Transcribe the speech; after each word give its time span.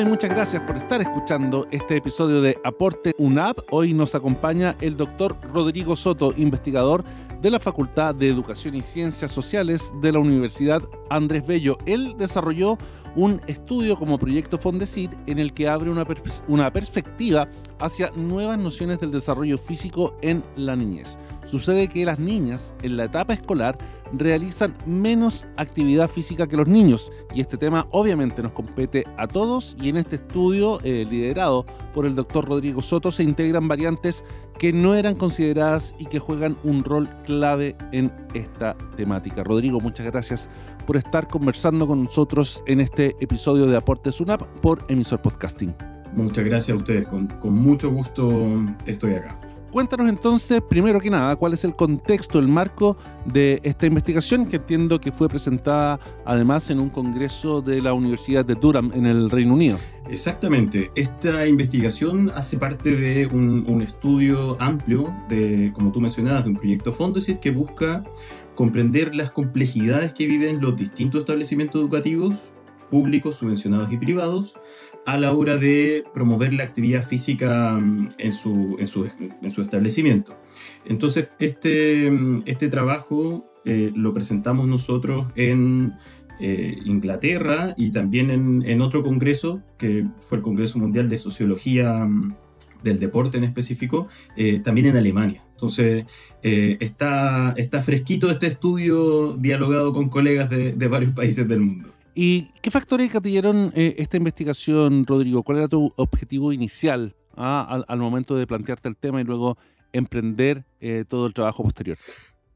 Y 0.00 0.04
muchas 0.04 0.30
gracias 0.30 0.62
por 0.62 0.76
estar 0.76 1.00
escuchando 1.00 1.66
este 1.72 1.96
episodio 1.96 2.40
de 2.40 2.56
Aporte 2.62 3.16
UNAP. 3.18 3.58
Hoy 3.70 3.94
nos 3.94 4.14
acompaña 4.14 4.76
el 4.80 4.96
doctor 4.96 5.36
Rodrigo 5.52 5.96
Soto, 5.96 6.32
investigador 6.36 7.02
de 7.42 7.50
la 7.50 7.58
Facultad 7.58 8.14
de 8.14 8.28
Educación 8.28 8.76
y 8.76 8.82
Ciencias 8.82 9.32
Sociales 9.32 9.92
de 10.00 10.12
la 10.12 10.20
Universidad 10.20 10.82
Andrés 11.10 11.44
Bello. 11.44 11.78
Él 11.84 12.14
desarrolló 12.16 12.78
un 13.16 13.40
estudio 13.48 13.96
como 13.96 14.18
proyecto 14.18 14.58
Fondesit 14.58 15.10
en 15.26 15.40
el 15.40 15.52
que 15.52 15.68
abre 15.68 15.90
una, 15.90 16.06
una 16.46 16.72
perspectiva 16.72 17.48
hacia 17.80 18.12
nuevas 18.14 18.58
nociones 18.58 19.00
del 19.00 19.10
desarrollo 19.10 19.58
físico 19.58 20.16
en 20.22 20.44
la 20.54 20.76
niñez. 20.76 21.18
Sucede 21.44 21.88
que 21.88 22.04
las 22.04 22.20
niñas 22.20 22.72
en 22.82 22.96
la 22.96 23.04
etapa 23.04 23.34
escolar 23.34 23.76
realizan 24.12 24.74
menos 24.86 25.46
actividad 25.56 26.08
física 26.08 26.46
que 26.46 26.56
los 26.56 26.68
niños 26.68 27.12
y 27.34 27.40
este 27.40 27.56
tema 27.56 27.86
obviamente 27.90 28.42
nos 28.42 28.52
compete 28.52 29.04
a 29.16 29.26
todos 29.26 29.76
y 29.80 29.88
en 29.88 29.96
este 29.96 30.16
estudio 30.16 30.80
eh, 30.82 31.06
liderado 31.08 31.66
por 31.94 32.06
el 32.06 32.14
doctor 32.14 32.46
Rodrigo 32.46 32.82
Soto 32.82 33.10
se 33.10 33.22
integran 33.22 33.68
variantes 33.68 34.24
que 34.58 34.72
no 34.72 34.94
eran 34.94 35.14
consideradas 35.14 35.94
y 35.98 36.06
que 36.06 36.18
juegan 36.18 36.56
un 36.64 36.82
rol 36.84 37.08
clave 37.24 37.76
en 37.92 38.12
esta 38.34 38.76
temática. 38.96 39.44
Rodrigo, 39.44 39.80
muchas 39.80 40.06
gracias 40.06 40.48
por 40.86 40.96
estar 40.96 41.28
conversando 41.28 41.86
con 41.86 42.04
nosotros 42.04 42.62
en 42.66 42.80
este 42.80 43.14
episodio 43.20 43.66
de 43.66 43.76
Aportes 43.76 44.16
SUNAP 44.16 44.42
por 44.60 44.84
Emisor 44.88 45.22
Podcasting. 45.22 45.74
Muchas 46.14 46.44
gracias 46.44 46.74
a 46.74 46.78
ustedes, 46.78 47.06
con, 47.06 47.26
con 47.26 47.54
mucho 47.54 47.90
gusto 47.90 48.32
estoy 48.86 49.14
acá. 49.14 49.47
Cuéntanos 49.70 50.08
entonces, 50.08 50.62
primero 50.66 50.98
que 50.98 51.10
nada, 51.10 51.36
cuál 51.36 51.52
es 51.52 51.62
el 51.62 51.74
contexto, 51.74 52.38
el 52.38 52.48
marco 52.48 52.96
de 53.26 53.60
esta 53.64 53.84
investigación 53.84 54.46
que 54.46 54.56
entiendo 54.56 54.98
que 54.98 55.12
fue 55.12 55.28
presentada 55.28 56.00
además 56.24 56.70
en 56.70 56.80
un 56.80 56.88
congreso 56.88 57.60
de 57.60 57.82
la 57.82 57.92
Universidad 57.92 58.46
de 58.46 58.54
Durham 58.54 58.92
en 58.94 59.04
el 59.04 59.28
Reino 59.28 59.52
Unido. 59.52 59.78
Exactamente, 60.08 60.90
esta 60.94 61.46
investigación 61.46 62.32
hace 62.34 62.56
parte 62.56 62.92
de 62.92 63.26
un, 63.26 63.82
estudio 63.82 64.56
amplio 64.58 65.14
de, 65.28 65.70
como 65.74 65.92
tú 65.92 66.00
mencionabas, 66.00 66.44
de 66.44 66.50
un 66.50 66.56
proyecto 66.56 66.90
Fondesit 66.90 67.38
que 67.38 67.50
busca 67.50 68.02
comprender 68.54 69.14
las 69.14 69.30
complejidades 69.32 70.14
que 70.14 70.26
viven 70.26 70.62
los 70.62 70.76
distintos 70.76 71.20
establecimientos 71.20 71.80
educativos, 71.80 72.34
públicos, 72.90 73.36
subvencionados 73.36 73.92
y 73.92 73.98
privados, 73.98 74.54
a 75.08 75.16
la 75.16 75.32
hora 75.32 75.56
de 75.56 76.04
promover 76.12 76.52
la 76.52 76.64
actividad 76.64 77.02
física 77.02 77.78
mm, 77.80 78.10
en 78.18 78.30
su, 78.30 78.76
en 78.78 78.86
su, 78.86 79.08
en 79.40 79.50
su 79.50 79.62
establecimiento. 79.62 80.38
Entonces, 80.84 81.28
este, 81.38 82.10
mm, 82.10 82.42
este 82.44 82.68
trabajo 82.68 83.50
eh, 83.64 83.90
lo 83.96 84.12
presentamos 84.12 84.68
nosotros 84.68 85.28
en 85.34 85.94
eh, 86.40 86.76
Inglaterra 86.84 87.72
y 87.78 87.90
también 87.90 88.30
en, 88.30 88.62
en, 88.66 88.82
otro 88.82 89.02
congreso, 89.02 89.62
que 89.78 90.06
fue 90.20 90.36
el 90.38 90.44
Congreso 90.44 90.78
Mundial 90.78 91.08
de 91.08 91.16
Sociología 91.16 92.04
mm, 92.04 92.34
del 92.82 93.00
Deporte 93.00 93.38
en 93.38 93.44
específico, 93.44 94.08
eh, 94.36 94.60
también 94.60 94.88
en 94.88 94.96
Alemania. 94.98 95.42
Entonces, 95.52 96.04
está, 96.42 97.52
está 97.56 97.82
fresquito 97.82 98.30
este 98.30 98.46
estudio 98.46 99.32
dialogado 99.38 99.92
con 99.92 100.08
colegas 100.10 100.50
de, 100.50 100.72
de 100.72 100.88
varios 100.88 101.12
países 101.12 101.48
del 101.48 101.60
mundo. 101.60 101.97
¿Y 102.20 102.48
qué 102.62 102.72
factores 102.72 103.12
gatillaron 103.12 103.70
eh, 103.76 103.94
esta 103.98 104.16
investigación, 104.16 105.06
Rodrigo? 105.06 105.44
¿Cuál 105.44 105.58
era 105.58 105.68
tu 105.68 105.92
objetivo 105.94 106.52
inicial 106.52 107.14
ah, 107.36 107.84
al, 107.86 107.98
momento 108.00 108.34
de 108.34 108.44
plantearte 108.44 108.88
el 108.88 108.96
tema 108.96 109.20
y 109.20 109.24
luego 109.24 109.56
emprender 109.92 110.64
eh, 110.80 111.04
todo 111.06 111.26
el 111.28 111.32
trabajo 111.32 111.62
posterior? 111.62 111.96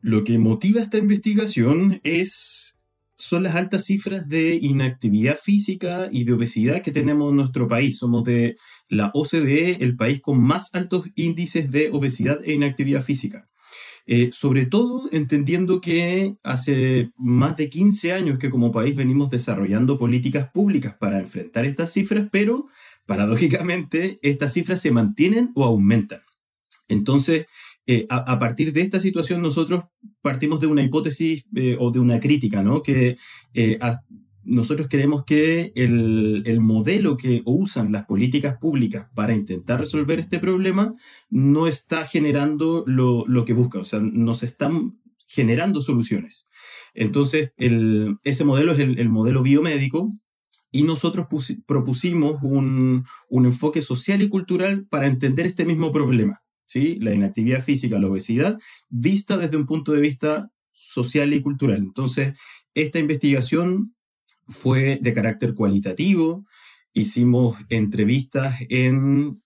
Lo 0.00 0.24
que 0.24 0.36
motiva 0.36 0.80
esta 0.80 0.98
investigación 0.98 2.00
es 2.02 2.76
son 3.14 3.44
las 3.44 3.54
altas 3.54 3.84
cifras 3.84 4.28
de 4.28 4.56
inactividad 4.56 5.38
física 5.40 6.08
y 6.10 6.24
de 6.24 6.32
obesidad 6.32 6.82
que 6.82 6.90
tenemos 6.90 7.30
en 7.30 7.36
nuestro 7.36 7.68
país. 7.68 7.98
Somos 7.98 8.24
de 8.24 8.56
la 8.88 9.12
OCDE 9.14 9.84
el 9.84 9.94
país 9.94 10.20
con 10.20 10.42
más 10.42 10.74
altos 10.74 11.08
índices 11.14 11.70
de 11.70 11.90
obesidad 11.92 12.40
e 12.44 12.52
inactividad 12.52 13.02
física. 13.02 13.48
Eh, 14.06 14.30
sobre 14.32 14.66
todo 14.66 15.08
entendiendo 15.12 15.80
que 15.80 16.34
hace 16.42 17.12
más 17.16 17.56
de 17.56 17.70
15 17.70 18.12
años 18.12 18.38
que 18.38 18.50
como 18.50 18.72
país 18.72 18.96
venimos 18.96 19.30
desarrollando 19.30 19.98
políticas 19.98 20.50
públicas 20.50 20.96
para 20.98 21.20
enfrentar 21.20 21.66
estas 21.66 21.92
cifras, 21.92 22.28
pero 22.32 22.66
paradójicamente 23.06 24.18
estas 24.22 24.52
cifras 24.52 24.80
se 24.80 24.90
mantienen 24.90 25.52
o 25.54 25.64
aumentan. 25.64 26.20
Entonces, 26.88 27.46
eh, 27.86 28.06
a, 28.10 28.38
partir 28.38 28.72
de 28.72 28.80
esta 28.80 29.00
situación 29.00 29.40
nosotros 29.40 29.84
partimos 30.20 30.60
de 30.60 30.66
una 30.66 30.82
hipótesis 30.82 31.44
eh, 31.54 31.76
o 31.78 31.90
de 31.90 32.00
una 32.00 32.20
crítica, 32.20 32.62
¿no? 32.62 32.82
Que 32.82 33.16
nosotros 34.44 34.88
creemos 34.90 35.24
que 35.24 35.72
el, 35.74 36.60
modelo 36.60 37.16
que 37.16 37.42
usan 37.44 37.92
las 37.92 38.04
políticas 38.06 38.56
públicas 38.58 39.06
para 39.14 39.34
intentar 39.34 39.80
resolver 39.80 40.18
este 40.18 40.38
problema 40.38 40.94
no 41.30 41.66
está 41.66 42.06
generando 42.06 42.84
lo, 42.86 43.44
que 43.44 43.52
buscan, 43.52 43.82
o 43.82 43.84
sea, 43.84 44.00
nos 44.00 44.42
están 44.42 44.98
generando 45.26 45.80
soluciones. 45.80 46.48
Entonces, 46.94 47.52
ese 47.56 48.44
modelo 48.44 48.72
es 48.72 48.78
el, 48.78 49.08
modelo 49.08 49.42
biomédico 49.42 50.12
y 50.70 50.82
nosotros 50.82 51.26
propusimos 51.66 52.42
un, 52.42 53.04
enfoque 53.30 53.82
social 53.82 54.22
y 54.22 54.28
cultural 54.28 54.86
para 54.88 55.06
entender 55.06 55.46
este 55.46 55.64
mismo 55.64 55.92
problema, 55.92 56.42
¿sí? 56.66 56.98
la 57.00 57.14
inactividad 57.14 57.62
física, 57.62 57.98
la 57.98 58.08
obesidad, 58.08 58.58
vista 58.88 59.36
desde 59.36 59.56
un 59.56 59.66
punto 59.66 59.92
de 59.92 60.00
vista 60.00 60.50
social 60.72 61.32
y 61.32 61.40
cultural. 61.40 61.78
Entonces, 61.78 62.38
esta 62.74 62.98
investigación 62.98 63.94
fue 64.48 64.98
de 65.00 65.12
carácter 65.12 65.54
cualitativo. 65.54 66.44
Hicimos 66.92 67.56
entrevistas 67.68 68.56
en 68.68 69.42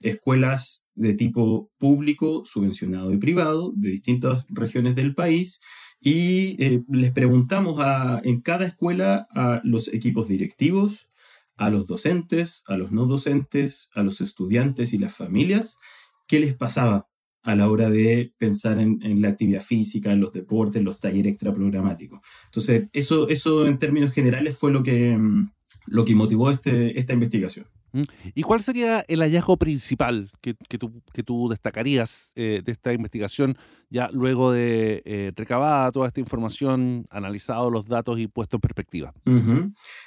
escuelas 0.00 0.88
de 0.94 1.14
tipo 1.14 1.70
público, 1.78 2.44
subvencionado 2.44 3.12
y 3.12 3.18
privado 3.18 3.72
de 3.74 3.90
distintas 3.90 4.46
regiones 4.48 4.94
del 4.94 5.14
país 5.14 5.60
y 6.00 6.62
eh, 6.62 6.84
les 6.88 7.12
preguntamos 7.12 7.80
a, 7.80 8.20
en 8.24 8.40
cada 8.40 8.66
escuela 8.66 9.26
a 9.30 9.60
los 9.64 9.88
equipos 9.88 10.28
directivos, 10.28 11.08
a 11.56 11.70
los 11.70 11.86
docentes, 11.86 12.62
a 12.66 12.76
los 12.76 12.92
no 12.92 13.06
docentes, 13.06 13.88
a 13.94 14.02
los 14.02 14.20
estudiantes 14.20 14.92
y 14.92 14.98
las 14.98 15.14
familias, 15.14 15.78
qué 16.26 16.38
les 16.38 16.54
pasaba 16.54 17.08
a 17.46 17.54
la 17.54 17.70
hora 17.70 17.88
de 17.88 18.32
pensar 18.38 18.80
en, 18.80 19.22
la 19.22 19.28
actividad 19.28 19.62
física, 19.62 20.10
en 20.10 20.20
los 20.20 20.32
deportes, 20.32 20.80
en 20.80 20.84
los 20.84 20.98
talleres 20.98 21.32
extraprogramáticos. 21.32 22.20
Entonces, 22.46 22.88
eso, 22.92 23.28
eso 23.28 23.66
en 23.68 23.78
términos 23.78 24.12
generales 24.12 24.58
fue 24.58 24.72
lo 24.72 24.82
que, 24.82 25.16
mm, 25.16 25.50
lo 25.86 26.04
que 26.04 26.16
motivó 26.16 26.50
este, 26.50 26.98
esta 26.98 27.12
investigación. 27.12 27.66
¿Mm? 27.92 28.02
¿Y 28.34 28.42
cuál 28.42 28.60
sería 28.62 29.04
el 29.06 29.20
hallazgo 29.20 29.56
principal 29.58 30.32
que, 30.40 30.56
que, 30.68 30.76
tú, 30.76 31.02
que 31.12 31.22
tú, 31.22 31.48
destacarías 31.48 32.32
eh, 32.34 32.62
de 32.64 32.72
esta 32.72 32.92
investigación 32.92 33.56
ya 33.88 34.10
luego 34.12 34.50
de 34.50 35.02
eh, 35.04 35.32
recabada 35.36 35.92
toda 35.92 36.08
esta 36.08 36.18
información, 36.18 37.06
analizado 37.10 37.70
los 37.70 37.86
datos 37.86 38.18
y 38.18 38.26
puesto 38.26 38.56
en 38.56 38.60
perspectiva? 38.60 39.14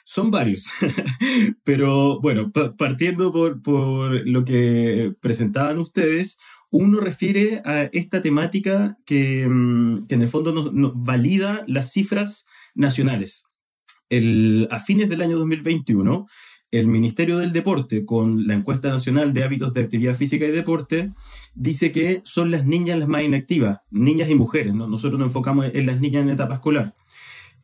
Son 0.04 0.30
varios, 0.30 0.70
pero 1.64 2.20
bueno, 2.20 2.52
partiendo 2.78 3.32
por, 3.32 3.62
por, 3.62 4.28
lo 4.28 4.44
que 4.44 5.14
presentaban 5.22 5.78
ustedes, 5.78 6.38
uno 6.72 7.00
refiere 7.00 7.62
a 7.66 7.84
esta 7.84 8.22
temática 8.22 8.98
que, 9.06 9.48
mm, 9.48 10.06
en 10.10 10.22
el 10.22 10.28
fondo 10.28 10.72
nos, 10.72 10.94
valida 10.96 11.64
las 11.68 11.92
cifras 11.92 12.46
nacionales. 12.76 13.46
a 14.72 14.80
fines 14.80 15.08
del 15.08 15.22
año 15.22 15.38
2021, 15.38 16.26
el 16.72 16.88
Ministerio 16.88 17.38
del 17.38 17.52
Deporte, 17.52 18.06
con 18.06 18.48
la 18.48 18.54
encuesta 18.54 18.90
nacional 18.90 19.34
de 19.34 19.44
hábitos 19.44 19.74
de 19.74 19.82
actividad 19.82 20.16
física 20.16 20.46
y 20.46 20.52
deporte, 20.52 21.12
dice 21.56 21.92
que 21.92 22.22
son 22.26 22.52
las 22.52 22.66
niñas 22.66 23.00
las 23.00 23.08
más 23.08 23.24
inactivas, 23.24 23.80
niñas 23.90 24.30
y 24.30 24.36
mujeres. 24.36 24.74
Nosotros 24.74 25.20
nos 25.20 25.30
enfocamos 25.30 25.68
en 25.74 25.86
las 25.86 26.00
niñas 26.00 26.24
en 26.24 26.30
etapa 26.30 26.56
escolar. 26.56 26.96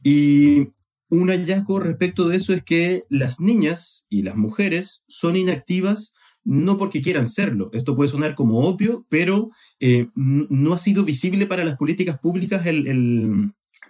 Y 0.03 0.69
un 1.09 1.29
hallazgo 1.29 1.79
respecto 1.79 2.27
de 2.27 2.37
eso 2.37 2.53
es 2.53 2.63
que 2.63 3.01
las 3.09 3.39
niñas 3.39 4.07
y 4.09 4.23
las 4.23 4.35
mujeres 4.35 5.03
son 5.07 5.35
inactivas 5.35 6.14
no 6.45 6.77
porque 6.77 7.01
quieran 7.01 7.27
serlo. 7.27 7.69
Esto 7.73 7.95
puede 7.95 8.09
sonar 8.09 8.35
como 8.35 8.59
obvio, 8.59 9.05
pero 9.09 9.49
eh, 9.79 10.07
no 10.15 10.73
ha 10.73 10.77
sido 10.77 11.03
visible 11.03 11.47
para 11.47 11.65
las 11.65 11.75
políticas 11.75 12.19
públicas 12.19 12.63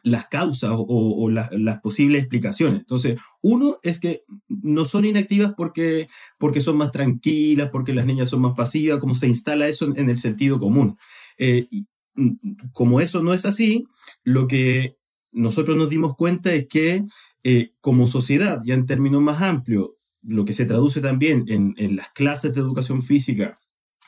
las 0.04 0.28
causas 0.28 0.72
o, 0.74 1.30
las 1.30 1.82
posibles 1.82 2.22
explicaciones. 2.22 2.80
Entonces, 2.80 3.20
uno 3.42 3.78
es 3.84 4.00
que 4.00 4.24
no 4.48 4.86
son 4.86 5.06
inactivas 5.06 5.54
porque, 5.58 6.08
porque 6.40 6.62
son 6.62 6.78
más 6.78 6.92
tranquilas, 6.92 7.70
porque 7.72 7.94
las 7.94 8.06
niñas 8.06 8.30
son 8.30 8.42
más 8.42 8.54
pasivas, 8.56 9.00
como 9.00 9.16
se 9.16 9.28
instala 9.28 9.68
eso 9.68 9.94
en, 9.96 10.10
el 10.10 10.18
sentido 10.18 10.58
común. 10.58 10.98
Eh, 11.38 11.68
mm, 12.16 12.32
como 12.72 13.02
eso 13.02 13.22
no 13.22 13.34
es 13.34 13.46
así, 13.46 13.86
lo 14.24 14.48
que 14.48 14.96
nosotros 15.32 15.78
nos 15.78 15.90
dimos 15.90 16.16
cuenta 16.16 16.54
es 16.54 16.68
que 16.68 17.04
eh, 17.44 17.74
como 17.82 18.08
sociedad, 18.08 18.60
ya 18.64 18.76
en 18.76 18.86
términos 18.86 19.22
más 19.22 19.42
amplios, 19.42 19.90
lo 20.28 20.46
que 20.46 20.54
se 20.54 20.66
traduce 20.66 21.02
también 21.02 21.46
en, 21.48 21.96
las 21.96 22.10
clases 22.10 22.54
de 22.54 22.62
educación 22.62 23.04
física, 23.04 23.60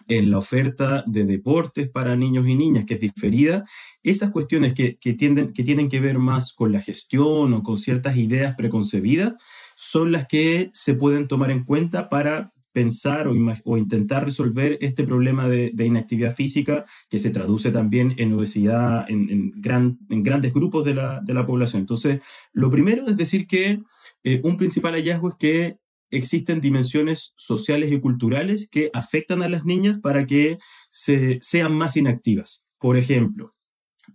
en 0.08 0.31
la 0.31 0.38
oferta 0.38 1.04
de 1.06 1.25
deportes 1.25 1.90
para 1.90 2.16
niños 2.16 2.48
y 2.48 2.56
niñas, 2.56 2.86
que 2.86 2.96
es 2.96 3.00
diferida, 3.00 3.66
esas 4.04 4.31
cuestiones 4.31 4.74
que, 4.74 4.98
tienden, 5.18 5.52
que 5.54 5.64
tienen 5.64 5.90
que 5.90 6.00
ver 6.00 6.18
más 6.18 6.54
con 6.54 6.72
la 6.72 6.81
gestión 6.81 7.54
o 7.54 7.64
con 7.64 7.78
ciertas 7.78 8.16
ideas 8.18 8.56
preconcebidas, 8.56 9.36
son 9.75 10.12
las 10.12 10.28
que 10.28 10.69
se 10.72 10.94
pueden 10.94 11.28
tomar 11.28 11.52
en 11.52 11.64
cuenta 11.64 12.10
para 12.10 12.54
pensar 12.78 13.28
o, 13.28 13.78
intentar 13.78 14.24
resolver 14.24 14.78
este 14.81 15.04
problema 15.04 15.50
de, 15.50 15.74
inactividad 15.80 16.36
física 16.36 16.86
que 17.10 17.18
se 17.18 17.31
traduce 17.31 17.72
también 17.72 18.14
en 18.18 18.31
obesidad 18.34 19.04
en, 19.10 19.52
grandes 19.56 20.54
grupos 20.54 20.86
de 20.86 20.94
la, 20.94 21.46
población. 21.48 21.81
Entonces, 21.81 22.22
lo 22.54 22.69
primero 22.69 23.08
es 23.08 23.18
decir 23.18 23.48
que 23.48 23.81
eh, 24.24 24.42
un 24.44 24.58
principal 24.58 24.94
hallazgo 24.94 25.30
es 25.30 25.36
que 25.38 25.80
existen 26.12 26.62
dimensiones 26.62 27.33
sociales 27.38 27.92
y 27.92 28.00
culturales 28.00 28.69
que 28.69 28.89
afectan 28.94 29.42
a 29.42 29.50
las 29.50 29.65
niñas 29.65 30.00
para 30.00 30.25
que 30.25 30.57
se, 30.89 31.39
sean 31.42 31.75
más 31.75 31.98
inactivas. 31.98 32.65
Por 32.80 32.98
ejemplo, 32.98 33.56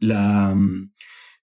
mm, 0.00 0.85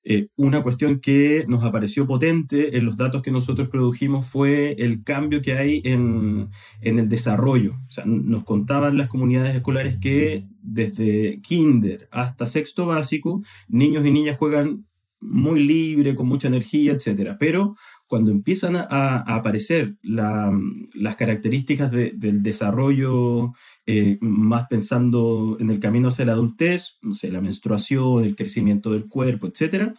eh, 0.04 0.30
una 0.38 0.64
cuestión 0.64 1.02
que 1.02 1.46
nos 1.48 1.64
apareció 1.64 2.08
potente 2.08 2.78
en 2.78 2.86
los 2.86 2.98
datos 2.98 3.22
que 3.22 3.32
nosotros 3.32 3.68
produjimos 3.70 4.26
fue 4.26 4.72
el 4.80 5.04
cambio 5.04 5.42
que 5.42 5.54
hay 5.54 5.82
en, 5.84 6.50
el 6.82 7.10
desarrollo. 7.10 7.76
nos 8.06 8.44
contaban 8.46 8.98
las 8.98 9.10
comunidades 9.10 9.56
escolares 9.56 9.98
que 10.00 10.48
desde 10.62 11.42
kinder 11.42 12.08
hasta 12.12 12.48
sexto 12.48 12.86
básico, 12.86 13.44
niños 13.68 14.06
y 14.06 14.12
niñas 14.12 14.38
juegan 14.38 14.88
muy 15.22 15.62
libre, 15.64 16.16
con 16.16 16.28
mucha 16.28 16.48
energía, 16.48 16.94
etc. 16.94 17.36
Pero 17.38 17.76
cuando 18.10 18.32
empiezan 18.32 18.76
a, 18.76 19.20
aparecer 19.20 19.96
las 20.02 21.16
características 21.16 21.92
del 21.92 22.42
desarrollo, 22.42 23.54
eh, 23.86 24.18
más 24.20 24.66
pensando 24.68 25.58
en 25.60 25.70
el 25.70 25.80
camino 25.80 26.08
hacia 26.08 26.26
la 26.26 26.32
adultez, 26.32 26.98
no 27.04 27.14
sé, 27.14 27.32
la 27.32 27.40
menstruación, 27.40 28.24
el 28.24 28.36
crecimiento 28.36 28.92
del 28.92 29.08
cuerpo, 29.08 29.46
etc., 29.48 29.94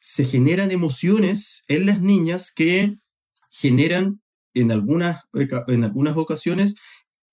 se 0.00 0.24
generan 0.24 0.70
emociones 0.70 1.66
en 1.68 1.84
las 1.84 2.00
niñas 2.00 2.50
que 2.50 2.96
generan 3.50 4.22
en 4.54 4.72
algunas, 4.72 5.24
en 5.68 5.84
algunas 5.84 6.16
ocasiones 6.16 6.76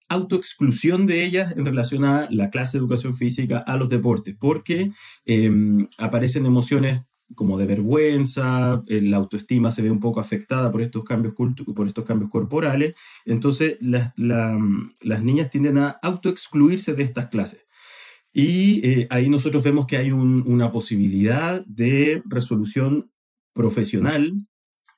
autoexclusión 0.09 1.05
de 1.05 1.23
ellas 1.23 1.55
en 1.55 1.65
relación 1.65 2.03
a 2.03 2.27
la 2.31 2.49
clase 2.49 2.73
de 2.73 2.79
educación 2.79 3.15
física, 3.15 3.59
a 3.59 3.77
los 3.77 3.87
deportes, 3.87 4.35
porque 4.37 4.91
em, 5.25 5.87
aparecen 5.97 6.45
emociones 6.45 7.01
como 7.35 7.57
de 7.57 7.65
vergüenza, 7.65 8.83
eh, 8.87 9.01
la 9.01 9.17
autoestima 9.17 9.71
se 9.71 9.81
ve 9.81 9.91
un 9.91 9.99
poco 9.99 10.19
afectada 10.19 10.71
por 10.71 10.81
estos 10.81 11.03
cambios, 11.03 11.33
por 11.33 11.87
estos 11.87 12.05
cambios 12.05 12.29
corporales, 12.29 12.95
entonces 13.25 13.77
las 13.81 15.23
niñas 15.23 15.49
tienden 15.49 15.77
a 15.77 15.89
autoexcluirse 16.01 16.93
de 16.93 17.03
estas 17.03 17.27
clases. 17.27 17.65
Y 18.33 18.87
eh, 18.87 19.07
ahí 19.09 19.29
nosotros 19.29 19.63
vemos 19.63 19.87
que 19.87 19.97
hay 19.97 20.11
una 20.11 20.71
posibilidad 20.71 21.65
de 21.65 22.21
resolución 22.25 23.11
profesional 23.53 24.33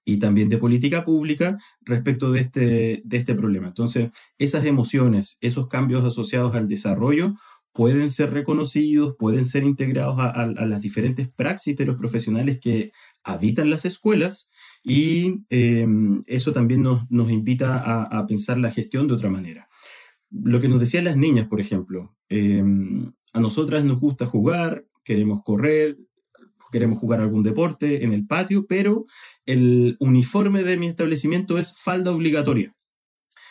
y 0.03 0.17
también 0.17 0.49
de 0.49 0.57
política 0.57 1.05
pública 1.05 1.57
respecto 1.81 2.31
de 2.31 2.41
este, 2.41 3.01
de 3.05 3.17
este 3.17 3.35
problema. 3.35 3.67
Entonces, 3.67 4.09
esas 4.37 4.65
emociones, 4.65 5.37
esos 5.39 5.67
cambios 5.67 6.03
asociados 6.03 6.55
al 6.55 6.67
desarrollo 6.67 7.35
pueden 7.79 8.09
ser 8.09 8.33
reconocidos, 8.33 9.15
pueden 9.17 9.45
ser 9.45 9.63
integrados 9.63 10.17
a, 10.19 10.45
las 10.65 10.81
diferentes 10.81 11.29
praxis 11.29 11.77
de 11.77 11.85
los 11.85 11.95
profesionales 11.95 12.59
que 12.59 12.91
habitan 13.23 13.69
las 13.69 13.85
escuelas 13.85 14.51
y 14.83 15.45
em, 15.49 16.21
eso 16.27 16.51
también 16.51 16.83
nos, 16.83 17.09
nos 17.09 17.31
invita 17.31 17.77
a, 17.77 18.27
pensar 18.27 18.57
la 18.57 18.69
gestión 18.69 19.07
de 19.07 19.13
otra 19.13 19.29
manera. 19.29 19.69
Lo 20.29 20.59
que 20.59 20.67
nos 20.67 20.81
decían 20.81 21.05
las 21.05 21.15
niñas, 21.15 21.47
por 21.47 21.61
ejemplo, 21.61 22.17
em, 22.27 23.13
a 23.31 23.39
nosotras 23.39 23.85
nos 23.85 24.01
gusta 24.01 24.25
jugar, 24.25 24.85
queremos 25.05 25.41
correr, 25.45 25.99
queremos 26.73 26.99
jugar 26.99 27.21
algún 27.21 27.43
deporte 27.43 28.03
en 28.03 28.11
el 28.11 28.27
patio, 28.27 28.65
pero 28.67 29.05
el 29.45 29.95
uniforme 30.01 30.63
de 30.63 30.75
mi 30.75 30.87
establecimiento 30.87 31.57
es 31.57 31.73
falda 31.77 32.11
obligatoria. 32.11 32.75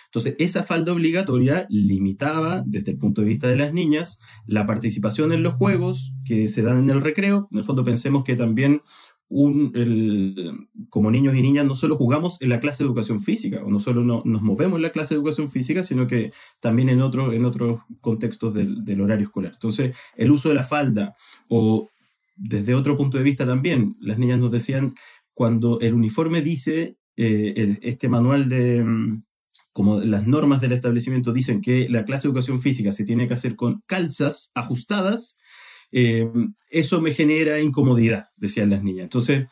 Entonces, 0.09 0.37
esa 0.39 0.63
falda 0.63 0.93
obligatoria 0.93 1.67
limitaba, 1.69 2.63
desde 2.67 2.93
el 2.93 2.99
punto 2.99 3.21
de 3.21 3.29
vista 3.29 3.47
de 3.49 3.57
las 3.57 3.75
niñas, 3.75 4.19
la 4.47 4.65
participación 4.65 5.33
en 5.33 5.43
los 5.43 5.55
juegos 5.55 6.15
que 6.25 6.49
se 6.49 6.63
dan 6.63 6.79
en 6.79 6.91
el 6.91 7.03
recreo. 7.03 7.49
En 7.53 7.59
el 7.59 7.65
fondo, 7.65 7.85
pensemos 7.85 8.25
que 8.25 8.35
también 8.35 8.81
como 9.29 11.11
niños 11.11 11.35
y 11.35 11.43
niñas 11.43 11.67
no 11.67 11.75
solo 11.75 11.97
jugamos 11.97 12.41
en 12.41 12.49
la 12.49 12.61
clase 12.61 12.83
de 12.83 12.87
educación 12.87 13.21
física, 13.21 13.63
o 13.63 13.71
no 13.71 13.79
solo 13.79 14.03
nos 14.03 14.43
movemos 14.43 14.77
en 14.77 14.83
la 14.83 14.93
clase 14.93 15.13
de 15.13 15.19
educación 15.19 15.51
física, 15.51 15.83
sino 15.83 16.07
que 16.07 16.33
también 16.61 16.89
en, 16.89 17.03
otro, 17.03 17.33
en 17.35 17.45
otros 17.45 17.81
contextos 18.01 18.55
del, 18.55 19.01
horario 19.01 19.27
escolar. 19.27 19.53
Entonces, 19.53 19.95
el 20.17 20.31
uso 20.31 20.49
de 20.49 20.55
la 20.55 20.65
falda, 20.65 21.15
o 21.49 21.91
desde 22.37 22.75
otro 22.75 22.97
punto 22.97 23.19
de 23.19 23.25
vista 23.25 23.45
también, 23.45 23.97
las 24.01 24.19
niñas 24.19 24.39
nos 24.39 24.51
decían, 24.51 24.95
cuando 25.35 25.79
el 25.81 25.93
uniforme 25.93 26.41
dice, 26.41 26.97
eh, 27.17 27.77
este 27.83 28.09
manual 28.09 28.49
de, 28.49 28.83
como 29.79 30.01
las 30.01 30.27
normas 30.27 30.61
del 30.61 30.73
establecimiento 30.73 31.33
dicen 31.33 31.61
que 31.61 31.89
la 31.89 32.05
clase 32.05 32.23
de 32.23 32.31
educación 32.31 32.61
física 32.61 32.91
se 32.91 33.05
tiene 33.05 33.29
que 33.29 33.35
hacer 33.35 33.55
con 33.55 33.81
calzas 33.87 34.51
ajustadas, 34.57 35.39
eh, 35.93 36.29
eso 36.69 37.01
me 37.01 37.13
genera 37.13 37.61
incomodidad, 37.61 38.27
decían 38.35 38.71
las 38.71 38.83
niñas. 38.83 39.05
Entonces, 39.05 39.49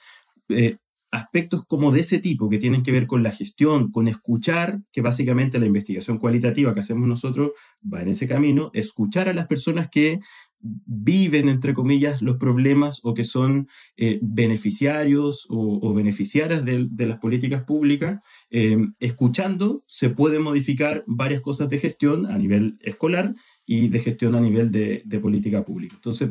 eh, 0.49 0.79
aspectos 1.13 1.63
como 1.69 1.93
de 1.93 2.01
ese 2.01 2.19
tipo 2.19 2.49
que 2.49 2.59
tienen 2.59 2.83
que 2.83 2.91
ver 2.91 3.07
con 3.07 3.23
la 3.23 3.31
gestión, 3.31 3.93
con 3.93 4.09
escuchar, 4.09 4.81
que 4.91 5.01
básicamente 5.01 5.61
la 5.61 5.67
investigación 5.67 6.19
cualitativa 6.19 6.75
que 6.75 6.81
hacemos 6.81 7.07
nosotros 7.07 7.53
va 7.81 8.03
en 8.03 8.09
ese 8.09 8.27
camino, 8.27 8.73
escuchar 8.75 9.29
a 9.29 9.33
las 9.33 9.47
personas 9.47 9.87
que 9.93 10.19
viven, 10.61 11.49
entre 11.49 11.75
comillas, 11.75 12.23
los 12.23 12.37
problemas 12.37 13.01
o 13.03 13.15
que 13.15 13.25
son 13.25 13.69
eh, 13.97 14.19
beneficiarios 14.23 15.47
o, 15.49 15.95
beneficiarias 15.95 16.65
de, 16.65 17.07
las 17.07 17.19
políticas 17.19 17.65
públicas, 17.65 18.21
eh, 18.51 18.79
escuchando 18.99 19.85
se 19.87 20.11
pueden 20.11 20.43
modificar 20.43 21.05
varias 21.07 21.41
cosas 21.41 21.69
de 21.69 21.79
gestión 21.79 22.27
a 22.27 22.39
nivel 22.39 22.79
escolar 22.81 23.35
y 23.65 23.89
de 23.89 23.99
gestión 23.99 24.35
a 24.35 24.41
nivel 24.41 24.71
de, 24.71 25.21
política 25.21 25.65
pública. 25.65 25.95
Entonces, 25.95 26.31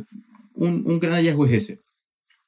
un, 0.54 1.00
gran 1.00 1.14
hallazgo 1.14 1.46
es 1.46 1.54
ese. 1.54 1.82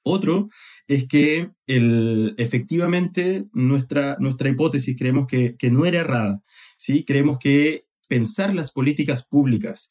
Otro 0.04 0.48
es 0.88 1.08
que 1.08 1.50
el, 1.66 2.34
efectivamente 2.38 3.46
nuestra, 3.52 4.16
nuestra 4.20 4.50
hipótesis 4.50 4.96
creemos 4.98 5.28
que, 5.28 5.58
que 5.58 5.70
no 5.70 5.86
era 5.86 6.00
errada. 6.00 6.44
¿sí? 6.78 7.04
Creemos 7.04 7.40
que 7.40 7.88
pensar 8.08 8.56
las 8.56 8.72
políticas 8.72 9.26
públicas 9.26 9.90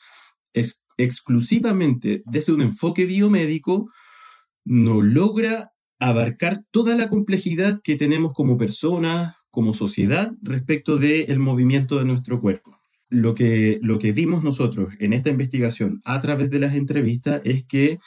es 0.54 0.85
exclusivamente 0.96 2.22
desde 2.26 2.52
un 2.52 2.62
enfoque 2.62 3.06
biomédico 3.06 3.90
no 4.64 5.02
logra 5.02 5.72
abarcar 5.98 6.62
toda 6.70 6.94
la 6.96 7.08
complejidad 7.08 7.80
que 7.82 7.96
tenemos 7.96 8.32
como 8.32 8.58
personas, 8.58 9.36
como 9.50 9.72
sociedad, 9.72 10.32
respecto 10.42 10.98
del 10.98 11.38
movimiento 11.38 11.98
de 11.98 12.04
nuestro 12.04 12.40
cuerpo. 12.40 12.78
Lo 13.08 13.34
que, 13.34 13.78
lo 13.82 13.98
que 13.98 14.12
vimos 14.12 14.42
nosotros 14.42 14.94
en 14.98 15.12
esta 15.12 15.30
investigación 15.30 16.02
a 16.04 16.20
través 16.20 16.50
de 16.50 16.58
las 16.58 16.74
entrevistas 16.74 17.40
es 17.44 17.64
que 17.64 17.98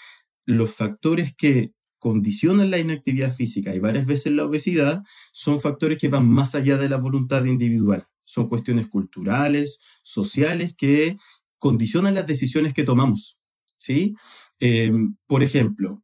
los 0.46 0.74
factores 0.74 1.34
que 1.36 1.72
condicionan 2.00 2.72
la 2.72 2.80
inactividad 2.80 3.34
física 3.34 3.76
y 3.76 3.80
varias 3.80 4.06
veces 4.06 4.34
la 4.34 4.46
obesidad 4.46 5.04
son 5.32 5.60
factores 5.60 5.98
que 5.98 6.08
van 6.08 6.30
más 6.30 6.56
allá 6.56 6.78
de 6.78 6.90
la 6.90 6.98
voluntad 6.98 7.46
individual. 7.46 8.06
Son 8.26 8.48
cuestiones 8.48 8.88
culturales, 8.88 9.80
sociales, 10.04 10.76
que 10.76 11.18
condicionan 11.60 12.16
las 12.16 12.26
decisiones 12.26 12.74
que 12.74 12.84
tomamos. 12.84 13.40
¿sí? 13.78 14.16
Em, 14.60 15.16
por 15.28 15.44
ejemplo, 15.44 16.04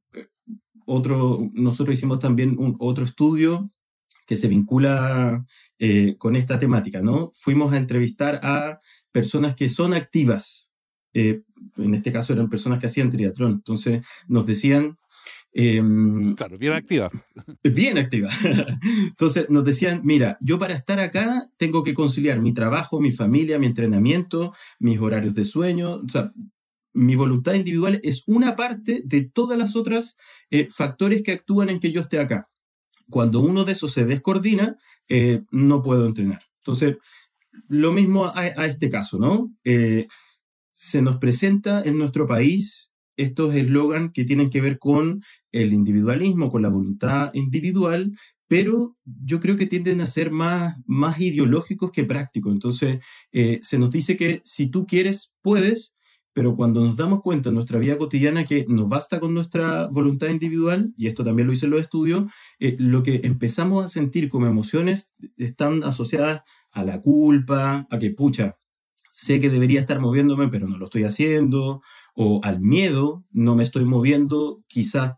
otro, 0.86 1.50
nosotros 1.54 1.96
hicimos 1.96 2.20
también 2.20 2.56
otro 2.80 3.06
estudio 3.06 3.72
que 4.28 4.38
se 4.38 4.48
vincula 4.48 5.46
eh, 5.78 6.16
con 6.18 6.36
esta 6.36 6.58
temática, 6.58 7.02
¿no? 7.02 7.32
Fuimos 7.36 7.74
a 7.74 7.78
entrevistar 7.78 8.40
a 8.44 8.80
personas 9.12 9.56
que 9.56 9.70
son 9.70 9.94
activas, 9.94 10.72
eh, 11.14 11.44
en 11.78 11.94
este 11.94 12.12
caso 12.12 12.34
eran 12.34 12.50
personas 12.50 12.80
que 12.80 12.88
hacían 12.88 13.10
triatlón, 13.10 13.52
entonces 13.54 14.06
nos 14.28 14.46
decían... 14.46 14.98
Em, 15.58 16.36
claro, 16.36 16.58
bien 16.58 16.74
activa. 16.74 17.10
Bien 17.64 17.98
activa. 17.98 18.30
Entonces 19.08 19.50
nos 19.50 19.64
decían, 19.64 20.02
mira, 20.04 20.38
yo 20.42 20.60
para 20.60 20.74
estar 20.74 21.00
acá 21.00 21.50
tengo 21.56 21.82
que 21.82 21.94
conciliar 21.94 22.42
mi 22.42 22.54
trabajo, 22.54 23.00
mi 23.00 23.14
familia, 23.14 23.58
mi 23.58 23.68
entrenamiento, 23.68 24.54
mis 24.80 25.00
horarios 25.00 25.34
de 25.34 25.46
sueño, 25.46 26.02
o 26.06 26.10
sea, 26.10 26.34
mi 26.94 27.16
voluntad 27.16 27.54
individual 27.54 28.02
es 28.04 28.24
una 28.28 28.58
parte 28.58 29.02
de 29.06 29.30
todas 29.30 29.58
las 29.58 29.78
otras 29.78 30.18
eh, 30.52 30.68
factores 30.70 31.24
que 31.24 31.32
actúan 31.32 31.70
en 31.70 31.80
que 31.80 31.94
yo 31.94 32.02
esté 32.02 32.20
acá. 32.20 32.50
Cuando 33.10 33.40
uno 33.40 33.64
de 33.64 33.72
esos 33.72 33.94
se 33.94 34.04
descoordina, 34.04 34.78
eh, 35.08 35.44
no 35.52 35.82
puedo 35.82 36.06
entrenar. 36.06 36.42
Entonces, 36.58 36.98
lo 37.70 37.94
mismo 37.94 38.26
a, 38.26 38.66
este 38.66 38.90
caso, 38.90 39.20
¿no? 39.20 39.54
Eh, 39.64 40.08
se 40.74 41.02
nos 41.02 41.18
presenta 41.18 41.82
en 41.82 41.98
nuestro 41.98 42.28
país 42.28 42.92
estos 43.18 43.56
eslogans 43.56 44.12
que 44.14 44.26
tienen 44.26 44.50
que 44.50 44.62
ver 44.62 44.80
con 44.80 45.24
el 45.62 45.74
individualismo, 45.74 46.52
con 46.52 46.62
la 46.62 46.70
voluntad 46.70 47.34
individual, 47.34 48.18
pero 48.48 48.96
yo 49.04 49.40
creo 49.40 49.58
que 49.58 49.66
tienden 49.66 50.02
a 50.02 50.08
ser 50.08 50.32
más, 50.32 50.78
más 50.86 51.20
ideológicos 51.20 51.92
que 51.92 52.04
prácticos. 52.04 52.54
Entonces, 52.54 53.00
se 53.32 53.80
nos 53.80 53.90
dice 53.90 54.18
que 54.18 54.42
si 54.44 54.68
tú 54.68 54.86
quieres, 54.86 55.36
puedes, 55.42 55.96
pero 56.36 56.54
cuando 56.54 56.84
nos 56.84 56.98
damos 56.98 57.22
cuenta 57.22 57.48
en 57.48 57.56
nuestra 57.56 57.80
vida 57.80 57.98
cotidiana 57.98 58.44
que 58.44 58.66
nos 58.68 58.90
basta 58.90 59.22
con 59.22 59.34
nuestra 59.34 59.88
voluntad 59.88 60.28
individual, 60.28 60.94
y 60.98 61.08
esto 61.08 61.24
también 61.24 61.48
lo 61.48 61.54
hice 61.54 61.66
en 61.66 61.72
los 61.72 61.80
estudios, 61.80 62.30
eh, 62.60 62.76
lo 62.78 63.04
que 63.04 63.22
empezamos 63.24 63.86
a 63.86 63.90
sentir 63.90 64.28
como 64.28 64.46
emociones 64.46 65.14
están 65.38 65.86
asociadas 65.86 66.44
a 66.72 66.84
la 66.84 67.02
culpa, 67.02 67.88
a 67.90 68.00
que, 68.00 68.12
pucha, 68.12 68.58
sé 69.12 69.40
que 69.40 69.50
debería 69.50 69.80
estar 69.80 70.02
moviéndome, 70.02 70.50
pero 70.50 70.68
no 70.68 70.78
lo 70.78 70.86
estoy 70.86 71.06
haciendo, 71.06 71.82
o 72.16 72.42
al 72.44 72.62
miedo, 72.62 73.26
no 73.32 73.56
me 73.56 73.64
estoy 73.64 73.86
moviendo, 73.86 74.64
quizás 74.68 75.16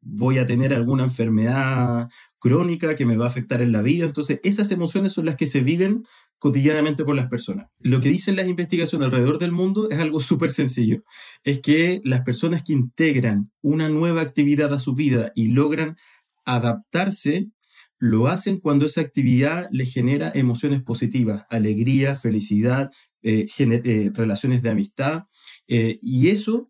voy 0.00 0.38
a 0.38 0.46
tener 0.46 0.74
alguna 0.74 1.04
enfermedad 1.04 2.08
crónica 2.40 2.96
que 2.96 3.06
me 3.06 3.16
va 3.16 3.26
a 3.26 3.28
afectar 3.28 3.62
en 3.62 3.70
la 3.72 3.82
vida. 3.82 4.06
Entonces, 4.06 4.40
esas 4.42 4.70
emociones 4.72 5.12
son 5.12 5.26
las 5.26 5.36
que 5.36 5.46
se 5.46 5.60
viven 5.60 6.04
cotidianamente 6.38 7.04
por 7.04 7.14
las 7.14 7.28
personas. 7.28 7.68
Lo 7.78 8.00
que 8.00 8.08
dicen 8.08 8.34
las 8.34 8.48
investigaciones 8.48 9.06
alrededor 9.06 9.38
del 9.38 9.52
mundo 9.52 9.90
es 9.90 9.98
algo 9.98 10.20
súper 10.20 10.50
sencillo. 10.50 11.04
Es 11.44 11.60
que 11.60 12.00
las 12.02 12.22
personas 12.22 12.64
que 12.64 12.72
integran 12.72 13.52
una 13.62 13.88
nueva 13.88 14.22
actividad 14.22 14.72
a 14.74 14.80
su 14.80 14.94
vida 14.94 15.32
y 15.34 15.48
logran 15.48 15.96
adaptarse, 16.44 17.50
lo 17.98 18.28
hacen 18.28 18.58
cuando 18.58 18.86
esa 18.86 19.02
actividad 19.02 19.68
les 19.70 19.92
genera 19.92 20.32
emociones 20.34 20.82
positivas, 20.82 21.46
alegría, 21.50 22.16
felicidad, 22.16 22.90
eh, 23.22 23.46
eh, 23.58 24.10
relaciones 24.14 24.62
de 24.62 24.70
amistad. 24.70 25.24
Eh, 25.72 26.00
y 26.02 26.28
eso 26.30 26.68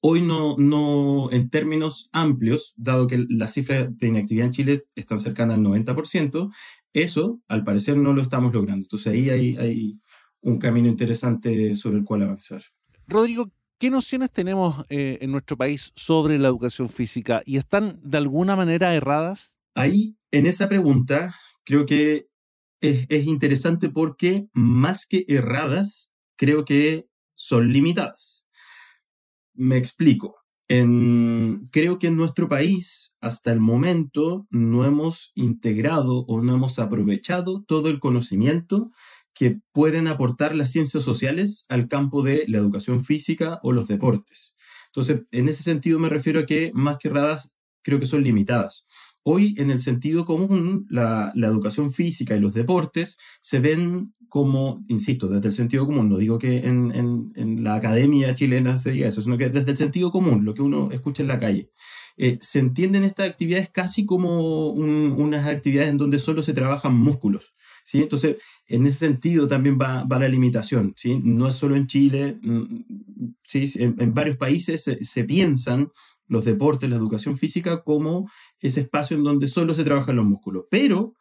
hoy 0.00 0.22
no, 0.22 0.56
no, 0.56 1.30
en 1.32 1.50
términos 1.50 2.08
amplios, 2.12 2.72
dado 2.76 3.08
que 3.08 3.26
las 3.28 3.54
cifras 3.54 3.88
de 3.98 4.06
inactividad 4.06 4.46
en 4.46 4.52
Chile 4.52 4.84
están 4.94 5.18
cercanas 5.18 5.58
al 5.58 5.64
90%, 5.64 6.52
eso, 6.92 7.40
al 7.48 7.64
parecer, 7.64 7.96
no 7.96 8.12
lo 8.12 8.22
estamos 8.22 8.54
logrando. 8.54 8.84
Entonces 8.84 9.12
ahí 9.12 9.30
hay, 9.30 10.00
un 10.44 10.58
camino 10.58 10.88
interesante 10.88 11.76
sobre 11.76 11.98
el 11.98 12.04
cual 12.04 12.22
avanzar. 12.22 12.64
Rodrigo, 13.06 13.52
¿qué 13.78 13.90
nociones 13.90 14.32
tenemos 14.32 14.84
eh, 14.88 15.18
en 15.20 15.30
nuestro 15.30 15.56
país 15.56 15.92
sobre 15.94 16.36
la 16.36 16.48
educación 16.48 16.88
física 16.88 17.42
y 17.46 17.58
están 17.58 18.00
de 18.02 18.18
alguna 18.18 18.56
manera 18.56 18.92
erradas? 18.92 19.60
Ahí, 19.76 20.16
en 20.32 20.46
esa 20.46 20.68
pregunta, 20.68 21.32
creo 21.64 21.86
que 21.86 22.26
es, 22.80 23.06
es 23.08 23.26
interesante 23.26 23.88
porque 23.88 24.48
más 24.52 25.06
que 25.06 25.24
erradas, 25.28 26.12
creo 26.36 26.64
que 26.64 27.06
son 27.34 27.72
limitadas. 27.72 28.46
Me 29.54 29.76
explico 29.76 30.42
creo 31.70 31.98
que 31.98 32.06
en 32.06 32.16
nuestro 32.16 32.48
país, 32.48 33.14
hasta 33.20 33.52
el 33.52 33.60
momento, 33.60 34.46
no 34.50 34.84
hemos 34.86 35.32
integrado 35.34 36.24
o 36.26 36.40
no 36.40 36.54
hemos 36.54 36.78
aprovechado 36.78 37.62
todo 37.66 37.88
el 37.88 38.00
conocimiento 38.00 38.90
que 39.34 39.60
pueden 39.72 40.08
aportar 40.08 40.54
las 40.54 40.70
ciencias 40.70 41.04
sociales 41.04 41.66
al 41.68 41.88
campo 41.88 42.22
de 42.22 42.44
la 42.48 42.58
educación 42.58 43.04
física 43.04 43.58
o 43.62 43.72
los 43.72 43.88
deportes. 43.88 44.54
Entonces, 44.86 45.22
en 45.30 45.48
ese 45.48 45.62
sentido 45.62 45.98
me 45.98 46.08
refiero 46.08 46.40
a 46.40 46.46
que 46.46 46.70
más 46.74 46.98
que 46.98 47.10
raras 47.10 47.50
creo 47.82 47.98
que 47.98 48.06
son 48.06 48.22
limitadas. 48.22 48.86
Hoy, 49.24 49.54
en 49.58 49.70
el 49.70 49.80
sentido 49.80 50.24
común, 50.24 50.86
la, 50.88 51.30
la, 51.34 51.46
educación 51.46 51.92
física 51.92 52.34
y 52.34 52.40
los 52.40 52.54
deportes 52.54 53.18
se 53.40 53.60
ven 53.60 54.12
como, 54.32 54.82
insisto, 54.88 55.28
desde 55.28 55.48
el 55.48 55.52
sentido 55.52 55.84
común, 55.84 56.08
no 56.08 56.16
digo 56.16 56.38
que 56.38 56.60
en, 56.60 57.30
en, 57.36 57.62
la 57.62 57.74
academia 57.74 58.34
chilena 58.34 58.78
se 58.78 58.92
diga 58.92 59.06
eso, 59.06 59.20
sino 59.20 59.36
que 59.36 59.50
desde 59.50 59.72
el 59.72 59.76
sentido 59.76 60.10
común, 60.10 60.46
lo 60.46 60.54
que 60.54 60.62
uno 60.62 60.90
escucha 60.90 61.22
en 61.22 61.28
la 61.28 61.38
calle. 61.38 61.70
Eh, 62.16 62.38
se 62.40 62.58
entienden 62.58 63.04
estas 63.04 63.28
actividades 63.28 63.68
casi 63.70 64.06
como 64.06 64.70
unas 64.70 65.46
actividades 65.46 65.90
en 65.90 65.98
donde 65.98 66.18
solo 66.18 66.42
se 66.42 66.54
trabajan 66.54 66.94
músculos. 66.94 67.52
¿sí? 67.84 68.02
Entonces, 68.02 68.36
en 68.66 68.86
ese 68.86 69.00
sentido 69.00 69.46
también 69.46 69.78
va, 69.78 70.04
va 70.04 70.18
la 70.18 70.28
limitación. 70.28 70.94
¿sí? 70.96 71.20
No 71.22 71.46
es 71.46 71.54
solo 71.54 71.76
en 71.76 71.86
Chile, 71.86 72.38
mm, 72.42 72.84
¿sí? 73.42 73.70
en, 73.74 73.96
en 73.98 74.14
varios 74.14 74.38
países 74.38 74.82
se, 74.82 75.04
se 75.04 75.24
piensan 75.24 75.90
los 76.32 76.46
deportes, 76.46 76.88
la 76.88 76.96
educación 76.96 77.36
física 77.36 77.82
como 77.82 78.30
ese 78.58 78.80
espacio 78.80 79.16
en 79.16 79.22
donde 79.22 79.48
solo 79.48 79.74
se 79.74 79.84
trabajan 79.84 80.16
los 80.16 80.24
músculos. 80.24 80.64
Pero 80.70 81.14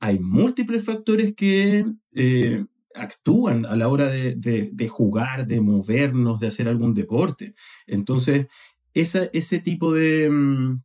hay 0.00 0.18
múltiples 0.18 0.82
factores 0.82 1.34
que 1.36 1.84
eh, 2.14 2.64
actúan 2.94 3.66
a 3.66 3.76
la 3.76 3.88
hora 3.88 4.08
de, 4.08 4.88
jugar, 4.88 5.46
de 5.46 5.60
movernos, 5.60 6.40
de 6.40 6.46
hacer 6.46 6.68
algún 6.68 6.94
deporte. 6.94 7.54
Entonces, 7.86 8.46
ese 8.94 9.58
tipo 9.58 9.92
de, 9.92 10.30
mm, 10.30 10.80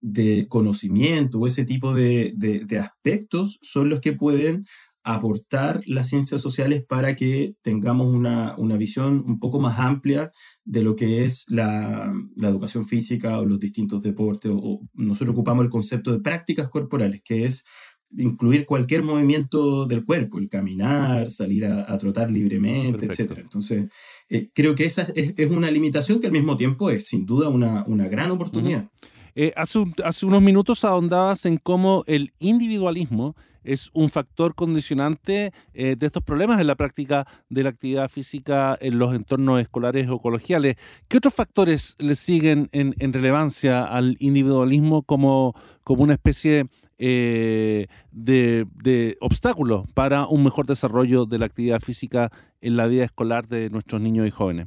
de 0.00 0.48
conocimiento 0.48 1.38
o 1.38 1.46
ese 1.46 1.64
tipo 1.64 1.94
de, 1.94 2.34
aspectos 2.80 3.60
son 3.62 3.88
los 3.88 4.00
que 4.00 4.12
pueden 4.12 4.66
aportar 5.04 5.82
las 5.86 6.08
ciencias 6.08 6.40
sociales 6.40 6.84
para 6.86 7.16
que 7.16 7.54
tengamos 7.62 8.08
una, 8.08 8.56
visión 8.76 9.22
un 9.26 9.38
poco 9.38 9.60
más 9.60 9.78
amplia 9.78 10.30
de 10.64 10.82
lo 10.82 10.96
que 10.96 11.24
es 11.24 11.44
la, 11.48 12.12
educación 12.36 12.86
física 12.86 13.38
o 13.38 13.44
los 13.44 13.58
distintos 13.58 14.02
deportes. 14.02 14.50
o, 14.54 14.80
nosotros 14.94 15.34
ocupamos 15.34 15.64
el 15.64 15.70
concepto 15.70 16.12
de 16.12 16.20
prácticas 16.20 16.68
corporales, 16.68 17.22
que 17.24 17.44
es 17.44 17.64
incluir 18.16 18.66
cualquier 18.66 19.02
movimiento 19.02 19.86
del 19.86 20.04
cuerpo, 20.04 20.38
el 20.38 20.48
caminar, 20.48 21.30
salir 21.30 21.64
a, 21.64 21.96
trotar 21.98 22.30
libremente, 22.30 23.06
etc. 23.06 23.38
Entonces, 23.38 23.88
eh, 24.28 24.50
creo 24.54 24.74
que 24.74 24.84
esa 24.84 25.06
es, 25.14 25.50
una 25.50 25.70
limitación 25.70 26.20
que 26.20 26.26
al 26.26 26.32
mismo 26.32 26.56
tiempo 26.56 26.90
es 26.90 27.06
sin 27.06 27.24
duda 27.24 27.48
una, 27.48 27.84
una 27.86 28.08
gran 28.08 28.30
oportunidad. 28.30 28.90
Eh, 29.34 29.52
hace, 29.56 29.78
unos 30.26 30.42
minutos 30.42 30.84
ahondabas 30.84 31.46
en 31.46 31.56
cómo 31.56 32.04
el 32.06 32.32
individualismo 32.38 33.34
es 33.64 33.90
un 33.94 34.10
factor 34.10 34.54
condicionante 34.54 35.52
eh, 35.72 35.94
de 35.96 36.06
estos 36.06 36.22
problemas 36.22 36.60
en 36.60 36.66
la 36.66 36.74
práctica 36.74 37.26
de 37.48 37.62
la 37.62 37.70
actividad 37.70 38.10
física 38.10 38.76
en 38.80 38.98
los 38.98 39.14
entornos 39.14 39.60
escolares 39.60 40.08
o 40.10 40.18
colegiales. 40.18 40.76
¿Qué 41.08 41.18
otros 41.18 41.34
factores 41.34 41.96
le 41.98 42.16
siguen 42.16 42.68
en, 42.72 43.12
relevancia 43.12 43.84
al 43.84 44.16
individualismo 44.18 45.02
como, 45.02 45.54
una 45.86 46.14
especie 46.14 46.66
eh, 46.98 47.86
de, 48.10 49.16
obstáculos 49.20 49.86
para 49.94 50.26
un 50.26 50.42
mejor 50.44 50.66
desarrollo 50.66 51.24
de 51.24 51.38
la 51.38 51.46
actividad 51.46 51.80
física 51.80 52.30
en 52.60 52.76
la 52.76 52.86
vida 52.86 53.04
escolar 53.04 53.46
de 53.48 53.70
nuestros 53.70 54.00
niños 54.00 54.26
y 54.26 54.30
jóvenes. 54.30 54.66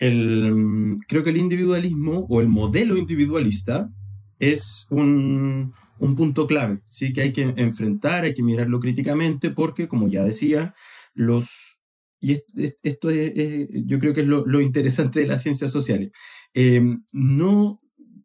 Creo 0.00 1.24
que 1.24 1.30
el 1.30 1.36
individualismo 1.36 2.26
o 2.28 2.40
el 2.40 2.48
modelo 2.48 2.96
individualista 2.96 3.90
es 4.38 4.86
un, 4.90 5.74
punto 5.98 6.46
clave, 6.46 6.80
¿sí? 6.88 7.12
que 7.12 7.20
hay 7.20 7.32
que 7.32 7.42
enfrentar, 7.56 8.24
hay 8.24 8.32
que 8.32 8.42
mirarlo 8.42 8.80
críticamente 8.80 9.50
porque, 9.50 9.88
como 9.88 10.08
ya 10.08 10.24
decía, 10.24 10.74
los... 11.14 11.78
Y 12.22 12.42
esto 12.82 13.08
es, 13.08 13.68
yo 13.86 13.98
creo 13.98 14.12
que 14.12 14.20
es 14.20 14.26
lo, 14.26 14.60
interesante 14.60 15.20
de 15.20 15.26
las 15.26 15.42
ciencias 15.42 15.72
sociales. 15.72 16.10
Eh, 16.52 16.82
no 17.12 17.80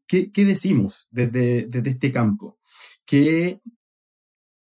¿qué, 0.08 0.32
decimos 0.36 1.08
desde, 1.12 1.66
desde 1.68 1.90
este 1.90 2.12
campo? 2.12 2.60
Que 3.06 3.60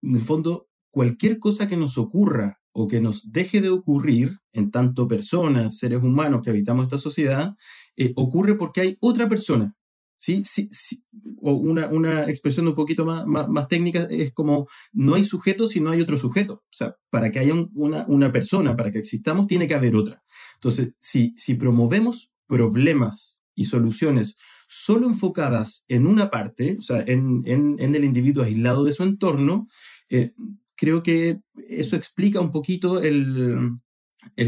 en 0.03 0.17
el 0.17 0.23
fondo 0.23 0.69
cualquier 0.91 1.39
cosa 1.39 1.67
que 1.67 1.77
nos 1.77 1.99
ocurra 1.99 2.62
o 2.73 2.89
que 2.89 3.01
nos 3.01 3.31
deje 3.31 3.61
de 3.61 3.69
ocurrir 3.69 4.39
en 4.53 4.71
tanto 4.71 5.09
personas, 5.09 5.79
seres 5.79 6.03
humanos 6.03 6.41
que 6.43 6.51
habitamos 6.51 6.85
esta 6.85 6.99
sociedad, 6.99 7.55
eh, 7.97 8.13
ocurre 8.17 8.55
porque 8.55 8.81
hay 8.81 8.97
otra 9.01 9.29
persona. 9.29 9.75
¿sí? 10.19 10.43
Sí, 10.45 10.69
sí, 10.71 11.03
o 11.41 11.53
una, 11.53 11.89
una, 11.89 12.29
expresión 12.29 12.69
un 12.69 12.75
poquito 12.75 13.05
más, 13.05 13.27
más, 13.27 13.69
técnica 13.69 14.07
es 14.09 14.33
como 14.33 14.69
no 14.93 15.15
hay 15.15 15.25
sujeto 15.25 15.67
si 15.67 15.81
no 15.81 15.91
hay 15.91 16.01
otro 16.01 16.17
sujeto. 16.17 16.63
O 16.65 16.73
sea, 16.73 16.97
para 17.11 17.31
que 17.31 17.41
haya 17.41 17.55
una, 17.75 18.07
una 18.07 18.31
persona, 18.31 18.77
para 18.77 18.93
que 18.93 18.99
existamos, 18.99 19.47
tiene 19.47 19.67
que 19.67 19.75
haber 19.75 19.97
otra. 19.97 20.23
Entonces, 20.55 20.95
si, 20.99 21.35
si 21.37 21.55
promovemos 21.55 22.33
problemas 22.47 23.43
y 23.55 23.67
soluciones 23.67 24.37
solo 24.69 25.07
enfocadas 25.07 25.85
en 25.89 26.07
una 26.07 26.31
parte, 26.31 26.77
o 26.79 26.83
sea, 26.83 27.05
en, 27.07 27.45
el 27.47 28.05
individuo 28.05 28.45
aislado 28.45 28.85
de 28.85 28.93
su 28.93 29.03
entorno, 29.03 29.69
eh, 30.09 30.33
creo 30.83 31.05
que 31.05 31.39
eso 31.69 31.95
explica 31.95 32.41
un 32.41 32.51
poquito 32.51 33.01
el, 33.01 33.79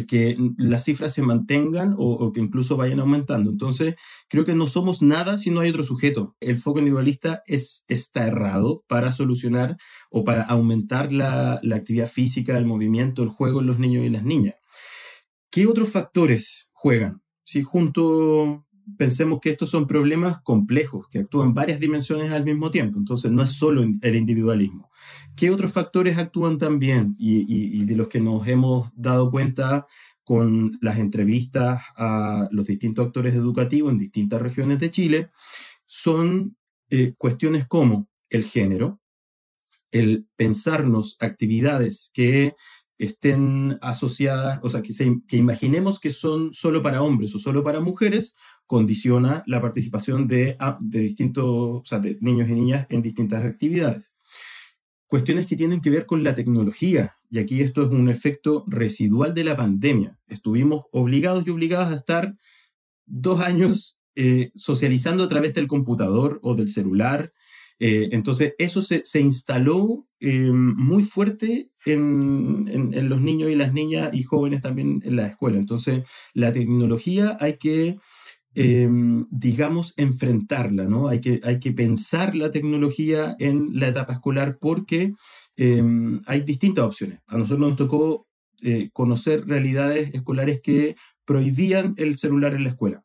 que 0.09 0.37
las 0.59 0.83
cifras 0.83 1.15
se 1.15 1.23
mantengan 1.23 1.95
o, 1.97 2.33
que 2.33 2.41
incluso 2.41 2.77
vayan 2.77 2.99
aumentando. 2.99 3.53
Entonces, 3.53 3.95
creo 4.29 4.45
que 4.45 4.57
no 4.57 4.67
somos 4.67 5.01
nada 5.01 5.39
si 5.39 5.53
no 5.53 5.61
hay 5.61 5.71
otro 5.71 5.85
sujeto. 5.85 6.35
El 6.41 6.59
foco 6.59 6.81
individualista 6.81 7.45
es, 7.47 7.85
está 7.87 8.27
errado 8.27 8.83
para 8.89 9.13
solucionar 9.13 9.77
o 10.11 10.25
para 10.25 10.43
aumentar 10.43 11.13
la, 11.13 11.61
actividad 11.73 12.11
física, 12.11 12.59
el 12.59 12.67
movimiento, 12.67 13.23
el 13.23 13.29
juego 13.29 13.61
en 13.61 13.69
los 13.69 13.79
niños 13.79 14.05
y 14.05 14.09
las 14.09 14.25
niñas. 14.25 14.57
¿Qué 15.53 15.69
otros 15.69 15.93
factores 15.93 16.69
juegan? 16.73 17.23
Si 17.45 17.63
junto 17.63 18.64
pensemos 18.97 19.41
que 19.41 19.51
estos 19.51 19.71
son 19.71 19.87
problemas 19.87 20.41
complejos, 20.43 21.09
que 21.09 21.21
actúan 21.21 21.55
varias 21.55 21.81
dimensiones 21.81 22.31
al 22.31 22.45
mismo 22.45 22.71
tiempo. 22.71 22.99
Entonces, 22.99 23.31
no 23.31 23.43
es 23.43 23.51
solo 23.51 23.83
el 23.83 24.17
individualismo. 24.17 24.91
¿Qué 25.37 25.51
otros 25.51 25.73
factores 25.73 26.19
actúan 26.19 26.59
también 26.59 27.15
y, 27.19 27.85
de 27.85 27.97
los 27.97 28.09
que 28.09 28.21
nos 28.21 28.47
hemos 28.47 28.91
dado 28.95 29.31
cuenta 29.31 29.87
con 30.23 30.79
las 30.81 30.99
entrevistas 30.99 31.83
a 31.97 32.49
los 32.51 32.67
distintos 32.67 33.07
actores 33.07 33.35
educativos 33.35 33.93
en 33.93 33.99
distintas 33.99 34.41
regiones 34.41 34.79
de 34.79 34.91
Chile? 34.91 35.31
Son 35.87 36.57
eh, 36.91 37.15
cuestiones 37.19 37.67
como 37.67 38.09
el 38.31 38.45
género, 38.45 39.01
el 39.91 40.27
pensarnos 40.37 41.17
actividades 41.21 42.11
que 42.13 42.55
estén 42.99 43.79
asociadas, 43.81 44.61
o 44.63 44.71
sea, 44.71 44.83
que, 44.83 44.93
que 45.27 45.37
imaginemos 45.37 45.99
que 45.99 46.11
son 46.11 46.55
solo 46.55 46.83
para 46.83 47.03
hombres 47.03 47.35
o 47.35 47.39
solo 47.39 47.65
para 47.65 47.81
mujeres, 47.81 48.35
condiciona 48.67 49.43
la 49.47 49.61
participación 49.61 50.27
de, 50.27 50.57
ah, 50.59 50.79
de 50.81 51.01
distintos, 51.01 51.83
niños 52.21 52.49
y 52.49 52.55
niñas 52.55 52.87
en 52.89 53.03
distintas 53.03 53.45
actividades. 53.45 54.11
Cuestiones 55.07 55.47
que 55.47 55.57
tienen 55.57 55.81
que 55.81 55.91
ver 55.91 56.07
con 56.07 56.25
la 56.25 56.35
tecnología, 56.35 57.17
y 57.31 57.39
aquí 57.39 57.61
esto 57.61 57.83
es 57.83 57.89
un 57.91 58.09
efecto 58.09 58.65
residual 58.67 59.35
de 59.35 59.45
la 59.45 59.57
pandemia. 59.57 60.19
Estuvimos 60.27 60.87
obligados 60.93 61.47
y 61.47 61.51
obligadas 61.51 61.93
a 61.93 61.97
estar 61.97 62.37
dos 63.07 63.41
años 63.41 63.99
eh, 64.17 64.51
socializando 64.55 65.25
a 65.25 65.29
través 65.29 65.55
del 65.55 65.67
computador 65.67 66.39
o 66.43 66.55
del 66.55 66.69
celular. 66.69 67.33
Eh, 67.81 68.11
entonces, 68.13 68.55
eso 68.59 68.81
se, 68.81 69.03
se 69.05 69.21
instaló 69.21 70.07
eh, 70.21 70.53
muy 70.53 71.03
fuerte 71.03 71.71
en, 71.85 72.69
en, 72.69 73.09
los 73.09 73.21
niños 73.21 73.51
y 73.51 73.57
las 73.57 73.73
niñas 73.73 74.15
y 74.15 74.23
jóvenes 74.23 74.61
también 74.61 75.01
en 75.05 75.17
la 75.17 75.27
escuela. 75.27 75.59
Entonces, 75.59 76.03
la 76.33 76.53
tecnología 76.53 77.37
hay 77.41 77.59
que, 77.59 77.99
digamos, 78.55 79.95
enfrentarla, 79.97 80.85
¿no? 80.85 81.09
Hay 81.09 81.21
que, 81.21 81.41
hay 81.43 81.59
que 81.59 81.73
pensar 81.73 82.37
la 82.37 82.51
tecnología 82.51 83.35
en 83.39 83.79
la 83.79 83.89
etapa 83.89 84.13
escolar 84.13 84.59
porque 84.61 85.13
hay 86.27 86.41
distintas 86.41 86.85
opciones. 86.85 87.21
A 87.27 87.37
nosotros 87.37 87.69
nos 87.69 87.77
tocó 87.77 88.29
conocer 88.93 89.47
realidades 89.47 90.15
escolares 90.15 90.61
que 90.63 90.95
prohibían 91.25 91.95
el 91.97 92.17
celular 92.17 92.55
en 92.55 92.65
la 92.65 92.71
escuela 92.71 93.05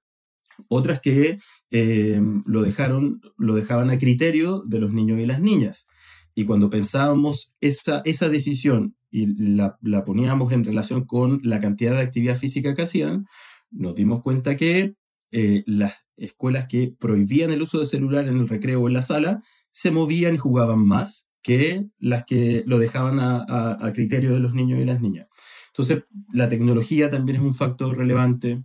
otras 0.67 0.99
que 0.99 1.39
eh, 1.71 2.21
lo, 2.45 2.61
dejaron, 2.61 3.21
lo 3.37 3.55
dejaban 3.55 3.89
a 3.89 3.97
criterio 3.97 4.61
de 4.65 4.79
los 4.79 4.93
niños 4.93 5.19
y 5.19 5.25
las 5.25 5.39
niñas. 5.39 5.87
Y 6.35 6.45
cuando 6.45 6.69
pensábamos 6.69 7.53
esa, 7.61 8.01
esa 8.05 8.29
decisión 8.29 8.95
y 9.11 9.55
la, 9.55 9.77
la, 9.81 10.05
poníamos 10.05 10.51
en 10.51 10.63
relación 10.63 11.05
con 11.05 11.41
la 11.43 11.59
cantidad 11.59 11.93
de 11.93 12.01
actividad 12.01 12.37
física 12.37 12.75
que 12.75 12.83
hacían, 12.83 13.25
nos 13.71 13.95
dimos 13.95 14.21
cuenta 14.21 14.55
que 14.55 14.95
eh, 15.31 15.63
las 15.65 15.95
escuelas 16.17 16.67
que 16.67 16.93
prohibían 16.99 17.51
el 17.51 17.61
uso 17.61 17.79
de 17.79 17.85
celular 17.85 18.27
en 18.27 18.37
el 18.37 18.49
recreo 18.49 18.81
o 18.81 18.87
en 18.87 18.93
la 18.93 19.01
sala 19.01 19.41
se 19.71 19.91
movían 19.91 20.35
y 20.35 20.37
jugaban 20.37 20.85
más 20.85 21.31
que 21.41 21.87
las 21.97 22.25
que 22.25 22.63
lo 22.65 22.79
dejaban 22.79 23.19
a, 23.19 23.91
criterio 23.93 24.33
de 24.33 24.39
los 24.39 24.53
niños 24.53 24.79
y 24.79 24.85
las 24.85 25.01
niñas. 25.01 25.27
Entonces, 25.67 26.03
la 26.33 26.49
tecnología 26.49 27.09
también 27.09 27.37
es 27.37 27.41
un 27.41 27.53
factor 27.53 27.97
relevante, 27.97 28.63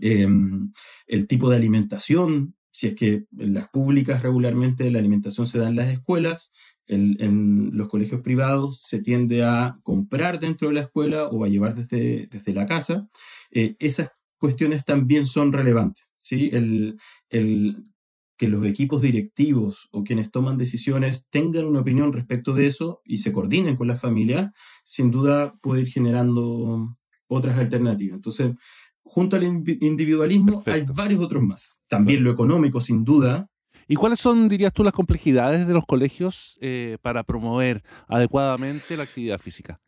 Em, 0.00 0.72
el 1.06 1.26
tipo 1.26 1.50
de 1.50 1.56
alimentación, 1.56 2.54
si 2.70 2.88
es 2.88 2.94
que 2.94 3.26
en 3.38 3.54
las 3.54 3.68
públicas 3.68 4.22
regularmente 4.22 4.90
la 4.90 4.98
alimentación 4.98 5.46
se 5.46 5.58
da 5.58 5.68
en 5.68 5.76
las 5.76 5.88
escuelas, 5.88 6.52
en, 6.86 7.70
los 7.74 7.88
colegios 7.88 8.22
privados 8.22 8.80
se 8.82 9.00
tiende 9.02 9.42
a 9.44 9.78
comprar 9.82 10.40
dentro 10.40 10.68
de 10.68 10.74
la 10.74 10.82
escuela 10.82 11.26
o 11.26 11.44
a 11.44 11.48
llevar 11.48 11.74
desde, 11.74 12.28
desde 12.28 12.54
la 12.54 12.66
casa. 12.66 13.08
Eh, 13.50 13.76
esas 13.78 14.10
cuestiones 14.38 14.84
también 14.84 15.26
son 15.26 15.52
relevantes. 15.52 16.08
¿sí? 16.20 16.50
El, 16.52 16.98
el, 17.28 17.84
que 18.38 18.48
los 18.48 18.64
equipos 18.64 19.02
directivos 19.02 19.88
o 19.90 20.04
quienes 20.04 20.30
toman 20.30 20.56
decisiones 20.56 21.28
tengan 21.28 21.66
una 21.66 21.80
opinión 21.80 22.12
respecto 22.12 22.54
de 22.54 22.68
eso 22.68 23.02
y 23.04 23.18
se 23.18 23.32
coordinen 23.32 23.76
con 23.76 23.88
la 23.88 23.96
familia, 23.96 24.52
sin 24.84 25.10
duda 25.10 25.54
puede 25.60 25.82
ir 25.82 25.88
generando 25.88 26.96
otras 27.26 27.58
alternativas. 27.58 28.14
Entonces, 28.14 28.52
junto 29.02 29.36
al 29.36 29.42
individualismo 29.44 30.62
hay 30.66 30.82
varios 30.82 31.20
otros 31.20 31.42
más. 31.42 31.82
También 31.88 32.22
lo 32.22 32.30
económico, 32.30 32.80
sin 32.80 33.04
duda. 33.04 33.50
¿Y 33.88 33.96
cuáles 33.96 34.20
son, 34.20 34.48
dirías 34.48 34.72
tú, 34.72 34.84
las 34.84 34.92
complejidades 34.92 35.66
de 35.66 35.72
los 35.72 35.84
colegios 35.84 36.58
eh, 36.60 36.98
para 37.02 37.24
promover 37.24 37.82
adecuadamente 38.06 38.96
la 38.96 39.02
actividad 39.02 39.38
física? 39.38 39.80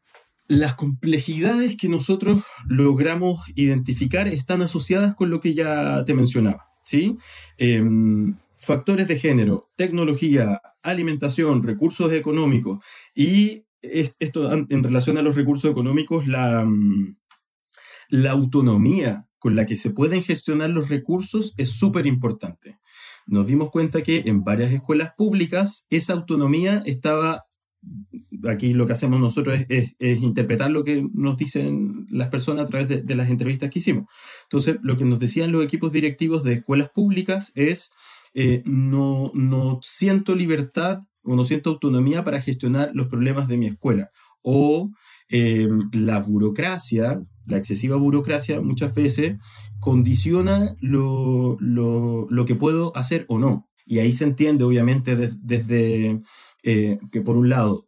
Las 0.50 0.74
complejidades 0.74 1.76
que 1.76 1.88
nosotros 1.88 2.42
logramos 2.66 3.48
identificar 3.54 4.26
están 4.26 4.62
asociadas 4.62 5.14
con 5.14 5.30
lo 5.30 5.40
que 5.40 5.54
ya 5.54 6.04
te 6.04 6.12
mencionaba. 6.12 6.72
¿sí? 6.82 7.18
Em, 7.56 8.34
factores 8.56 9.06
de 9.06 9.16
género, 9.16 9.70
tecnología, 9.76 10.60
alimentación, 10.82 11.62
recursos 11.62 12.12
económicos 12.12 12.80
y 13.14 13.62
esto 13.80 14.52
en 14.52 14.82
relación 14.82 15.18
a 15.18 15.22
los 15.22 15.36
recursos 15.36 15.70
económicos, 15.70 16.26
la, 16.26 16.64
mm, 16.64 17.16
la 18.08 18.32
autonomía 18.32 19.28
con 19.38 19.54
la 19.54 19.66
que 19.66 19.76
se 19.76 19.90
pueden 19.90 20.20
gestionar 20.24 20.70
los 20.70 20.88
recursos 20.88 21.54
es 21.58 21.68
súper 21.68 22.06
importante. 22.06 22.80
Nos 23.24 23.46
dimos 23.46 23.70
cuenta 23.70 24.02
que 24.02 24.24
en 24.26 24.42
varias 24.42 24.72
escuelas 24.72 25.12
públicas 25.16 25.86
esa 25.90 26.14
autonomía 26.14 26.82
estaba, 26.86 27.44
aquí 28.48 28.72
lo 28.74 28.86
que 28.86 28.92
hacemos 28.92 29.20
nosotros 29.20 29.58
es, 29.68 29.94
interpretar 30.00 30.70
lo 30.70 30.84
que 30.84 31.04
nos 31.12 31.36
dicen 31.36 32.06
las 32.10 32.28
personas 32.28 32.64
a 32.64 32.68
través 32.68 33.06
de, 33.06 33.14
las 33.14 33.30
entrevistas 33.30 33.70
que 33.70 33.78
hicimos. 33.78 34.06
Entonces, 34.44 34.76
lo 34.82 34.96
que 34.96 35.04
nos 35.04 35.20
decían 35.20 35.52
los 35.52 35.64
equipos 35.64 35.92
directivos 35.92 36.44
de 36.44 36.54
escuelas 36.54 36.90
públicas 36.90 37.52
es, 37.54 37.92
eh, 38.34 38.62
no, 38.64 39.30
no 39.34 39.80
siento 39.82 40.34
libertad 40.34 41.00
o 41.24 41.34
no 41.34 41.44
siento 41.44 41.70
autonomía 41.70 42.24
para 42.24 42.40
gestionar 42.40 42.90
los 42.94 43.08
problemas 43.08 43.48
de 43.48 43.56
mi 43.56 43.66
escuela. 43.66 44.10
O 44.42 44.90
eh, 45.28 45.68
la 45.92 46.18
burocracia, 46.20 47.22
la 47.46 47.56
excesiva 47.56 47.96
burocracia 47.96 48.60
muchas 48.60 48.94
veces 48.94 49.36
condiciona 49.78 50.74
lo, 50.80 51.56
que 52.46 52.54
puedo 52.54 52.96
hacer 52.96 53.26
o 53.28 53.38
no. 53.38 53.68
Y 53.86 53.98
ahí 53.98 54.12
se 54.12 54.24
entiende, 54.24 54.64
obviamente, 54.64 55.16
desde 55.16 56.20
eh, 56.62 56.98
que 57.10 57.20
por 57.20 57.36
un 57.36 57.48
lado 57.48 57.86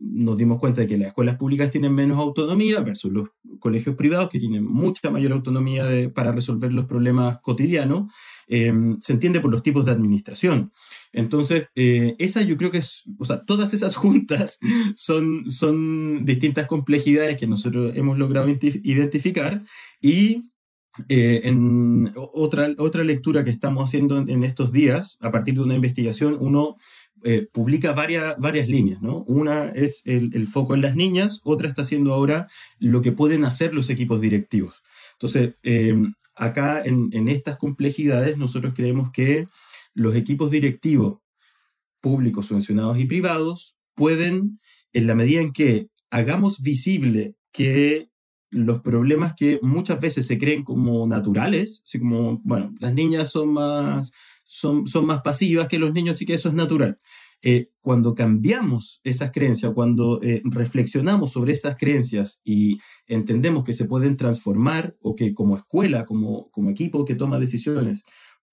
nos 0.00 0.36
dimos 0.36 0.58
cuenta 0.58 0.82
de 0.82 0.86
que 0.86 0.98
las 0.98 1.08
escuelas 1.08 1.36
públicas 1.36 1.70
tienen 1.70 1.94
menos 1.94 2.18
autonomía 2.18 2.80
versus 2.80 3.12
los 3.12 3.28
colegios 3.58 3.96
privados 3.96 4.28
que 4.28 4.38
tienen 4.38 4.64
mucha 4.64 5.10
mayor 5.10 5.32
autonomía 5.32 5.86
para 6.14 6.32
resolver 6.32 6.72
los 6.72 6.84
problemas 6.84 7.38
cotidianos, 7.40 8.12
eh, 8.48 8.72
se 9.00 9.12
entiende 9.12 9.40
por 9.40 9.50
los 9.50 9.62
tipos 9.62 9.84
de 9.84 9.92
administración. 9.92 10.72
Entonces, 11.12 11.68
eh, 11.74 12.16
esa 12.18 12.42
yo 12.42 12.56
creo 12.56 12.70
que 12.70 12.78
es, 12.78 13.04
o 13.18 13.24
sea, 13.24 13.44
todas 13.44 13.72
esas 13.72 13.96
juntas 13.96 14.58
son, 14.96 15.50
son 15.50 16.24
distintas 16.24 16.66
complejidades 16.66 17.36
que 17.38 17.46
nosotros 17.46 17.92
hemos 17.96 18.18
logrado 18.18 18.48
identificar 18.48 19.64
y 20.00 20.50
eh, 21.08 21.40
en 21.44 22.12
otra, 22.14 22.68
otra 22.78 23.02
lectura 23.02 23.42
que 23.42 23.50
estamos 23.50 23.88
haciendo 23.88 24.16
en, 24.16 24.44
estos 24.44 24.70
días, 24.70 25.18
a 25.20 25.32
partir 25.32 25.54
de 25.54 25.62
una 25.62 25.74
investigación, 25.74 26.36
uno 26.38 26.76
eh, 27.24 27.48
publica 27.52 27.92
varias, 27.92 28.36
varias 28.38 28.68
líneas, 28.68 29.02
¿no? 29.02 29.24
Una 29.26 29.70
es 29.70 30.02
el, 30.06 30.46
foco 30.46 30.74
en 30.74 30.82
las 30.82 30.94
niñas, 30.94 31.40
otra 31.44 31.68
está 31.68 31.82
haciendo 31.82 32.12
ahora 32.12 32.48
lo 32.78 33.02
que 33.02 33.12
pueden 33.12 33.44
hacer 33.44 33.74
los 33.74 33.90
equipos 33.90 34.20
directivos. 34.20 34.82
Entonces, 35.12 35.54
acá 36.36 36.82
en, 36.84 37.08
en 37.12 37.28
estas 37.28 37.56
complejidades 37.56 38.38
nosotros 38.38 38.74
creemos 38.74 39.10
que 39.10 39.48
los 39.94 40.14
equipos 40.16 40.50
directivos 40.50 41.20
públicos, 42.00 42.46
subvencionados 42.46 42.98
y 42.98 43.06
privados 43.06 43.78
pueden, 43.94 44.60
en 44.92 45.06
la 45.06 45.14
medida 45.14 45.40
en 45.40 45.52
que 45.52 45.88
hagamos 46.10 46.60
visible 46.60 47.36
que 47.52 48.08
los 48.50 48.82
problemas 48.82 49.34
que 49.34 49.58
muchas 49.62 50.00
veces 50.00 50.26
se 50.26 50.38
creen 50.38 50.62
como 50.62 51.06
naturales, 51.06 51.82
así 51.84 51.98
como, 51.98 52.40
bueno, 52.44 52.72
las 52.78 52.94
niñas 52.94 53.30
son 53.30 53.52
más, 53.52 54.12
son, 54.54 54.86
son 54.86 55.04
más 55.06 55.22
pasivas 55.22 55.66
que 55.66 55.80
los 55.80 55.92
niños, 55.92 56.22
y 56.22 56.26
que 56.26 56.34
eso 56.34 56.48
es 56.48 56.54
natural. 56.54 57.00
Eh, 57.42 57.70
cuando 57.80 58.14
cambiamos 58.14 59.00
esas 59.02 59.32
creencias, 59.32 59.72
cuando 59.74 60.20
eh, 60.22 60.42
reflexionamos 60.44 61.32
sobre 61.32 61.52
esas 61.52 61.76
creencias 61.76 62.40
y 62.44 62.78
entendemos 63.08 63.64
que 63.64 63.72
se 63.72 63.84
pueden 63.84 64.16
transformar 64.16 64.96
o 65.00 65.16
que 65.16 65.34
como 65.34 65.56
escuela, 65.56 66.06
como, 66.06 66.50
como 66.52 66.70
equipo 66.70 67.04
que 67.04 67.16
toma 67.16 67.40
decisiones, 67.40 68.04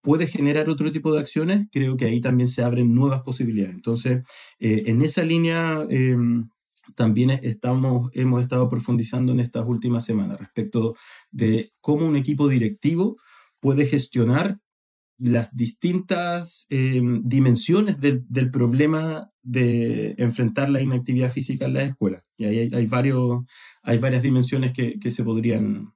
puede 0.02 0.26
generar 0.26 0.70
otro 0.70 0.92
tipo 0.92 1.14
de 1.14 1.20
acciones, 1.20 1.68
creo 1.72 1.96
que 1.98 2.06
ahí 2.06 2.20
también 2.20 2.48
se 2.48 2.64
abren 2.64 2.96
nuevas 2.96 3.22
posibilidades. 3.22 3.76
Entonces, 3.76 4.24
eh, 4.60 4.84
en 4.88 5.04
esa 5.04 5.24
línea 5.24 5.86
em, 5.88 6.50
también 6.96 7.30
estamos, 7.30 8.10
hemos 8.14 8.42
estado 8.42 8.68
profundizando 8.70 9.34
en 9.34 9.40
estas 9.40 9.66
últimas 9.68 10.04
semanas 10.04 10.40
respecto 10.40 10.96
de 11.30 11.72
cómo 11.80 12.08
un 12.08 12.16
equipo 12.16 12.48
directivo 12.48 13.18
puede 13.60 13.86
gestionar 13.86 14.60
las 15.22 15.56
distintas 15.56 16.66
em, 16.70 17.22
dimensiones 17.24 18.00
del, 18.00 18.52
problema 18.52 19.32
de 19.44 20.16
enfrentar 20.18 20.70
la 20.70 20.82
inactividad 20.82 21.32
física 21.32 21.66
en 21.66 21.74
las 21.74 21.90
escuelas. 21.90 22.24
Y 22.38 22.46
ahí 22.46 22.70
hay, 22.74 22.86
varios, 22.88 23.44
hay 23.84 24.00
varias 24.00 24.24
dimensiones 24.24 24.72
que, 24.72 25.00
que 25.00 25.12
se 25.12 25.24
podrían 25.24 25.94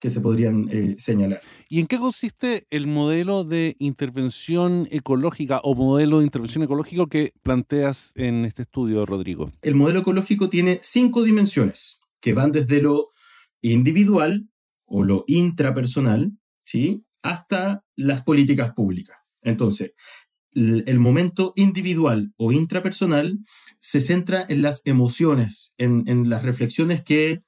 que 0.00 0.08
se 0.08 0.20
podrían 0.20 0.66
eh, 0.70 0.94
señalar. 0.98 1.42
¿Y 1.68 1.78
en 1.78 1.86
qué 1.86 1.98
consiste 1.98 2.66
el 2.70 2.86
modelo 2.86 3.44
de 3.44 3.76
intervención 3.78 4.88
ecológica 4.90 5.60
o 5.62 5.74
modelo 5.74 6.20
de 6.20 6.24
intervención 6.24 6.64
ecológico 6.64 7.06
que 7.06 7.34
planteas 7.42 8.12
en 8.16 8.46
este 8.46 8.62
estudio, 8.62 9.04
Rodrigo? 9.04 9.52
El 9.60 9.74
modelo 9.74 10.00
ecológico 10.00 10.48
tiene 10.48 10.78
cinco 10.80 11.22
dimensiones 11.22 12.00
que 12.20 12.32
van 12.32 12.50
desde 12.50 12.80
lo 12.80 13.10
individual 13.60 14.48
o 14.86 15.04
lo 15.04 15.24
intrapersonal, 15.26 16.32
¿sí? 16.62 17.04
Hasta 17.22 17.84
las 17.96 18.22
políticas 18.22 18.72
públicas. 18.72 19.16
Entonces, 19.42 19.92
el 20.52 20.98
momento 20.98 21.52
individual 21.54 22.32
o 22.36 22.52
intrapersonal 22.52 23.38
se 23.78 24.00
centra 24.00 24.44
en 24.48 24.62
las 24.62 24.82
emociones, 24.84 25.72
en, 25.78 26.28
las 26.28 26.42
reflexiones 26.42 27.02
que 27.02 27.42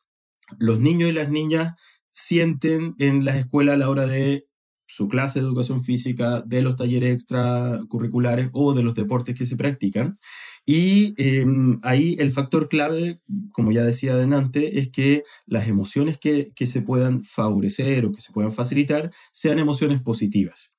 los 0.59 0.79
niños 0.79 1.11
y 1.11 1.13
las 1.13 1.31
niñas 1.31 1.75
sienten 2.11 2.95
en 2.99 3.25
las 3.25 3.37
escuelas 3.37 3.75
a 3.75 3.79
la 3.79 3.91
hora 3.91 4.07
de 4.07 4.47
su 4.87 5.09
clase 5.09 5.41
de 5.41 5.47
educación 5.47 5.83
física, 5.83 6.43
de 6.43 6.63
los 6.63 6.77
talleres 6.77 7.15
extracurriculares 7.15 8.51
o 8.53 8.75
de 8.75 8.83
los 8.83 8.95
deportes 8.95 9.35
que 9.35 9.47
se 9.47 9.57
practican. 9.57 10.19
Y 10.65 11.15
em, 11.17 11.81
ahí 11.83 12.17
el 12.19 12.31
factor 12.31 12.69
clave, 12.69 13.21
como 13.53 13.73
ya 13.73 13.83
decía 13.83 14.13
adelante, 14.13 14.79
es 14.79 14.91
que 14.91 15.23
las 15.47 15.67
emociones 15.67 16.19
que, 16.19 16.53
que 16.55 16.67
se 16.67 16.83
puedan 16.83 17.25
favorecer 17.25 18.07
o 18.07 18.13
que 18.13 18.21
se 18.21 18.33
puedan 18.33 18.53
facilitar 18.53 19.13
sean 19.33 19.59
emociones 19.59 20.01
positivas. 20.01 20.71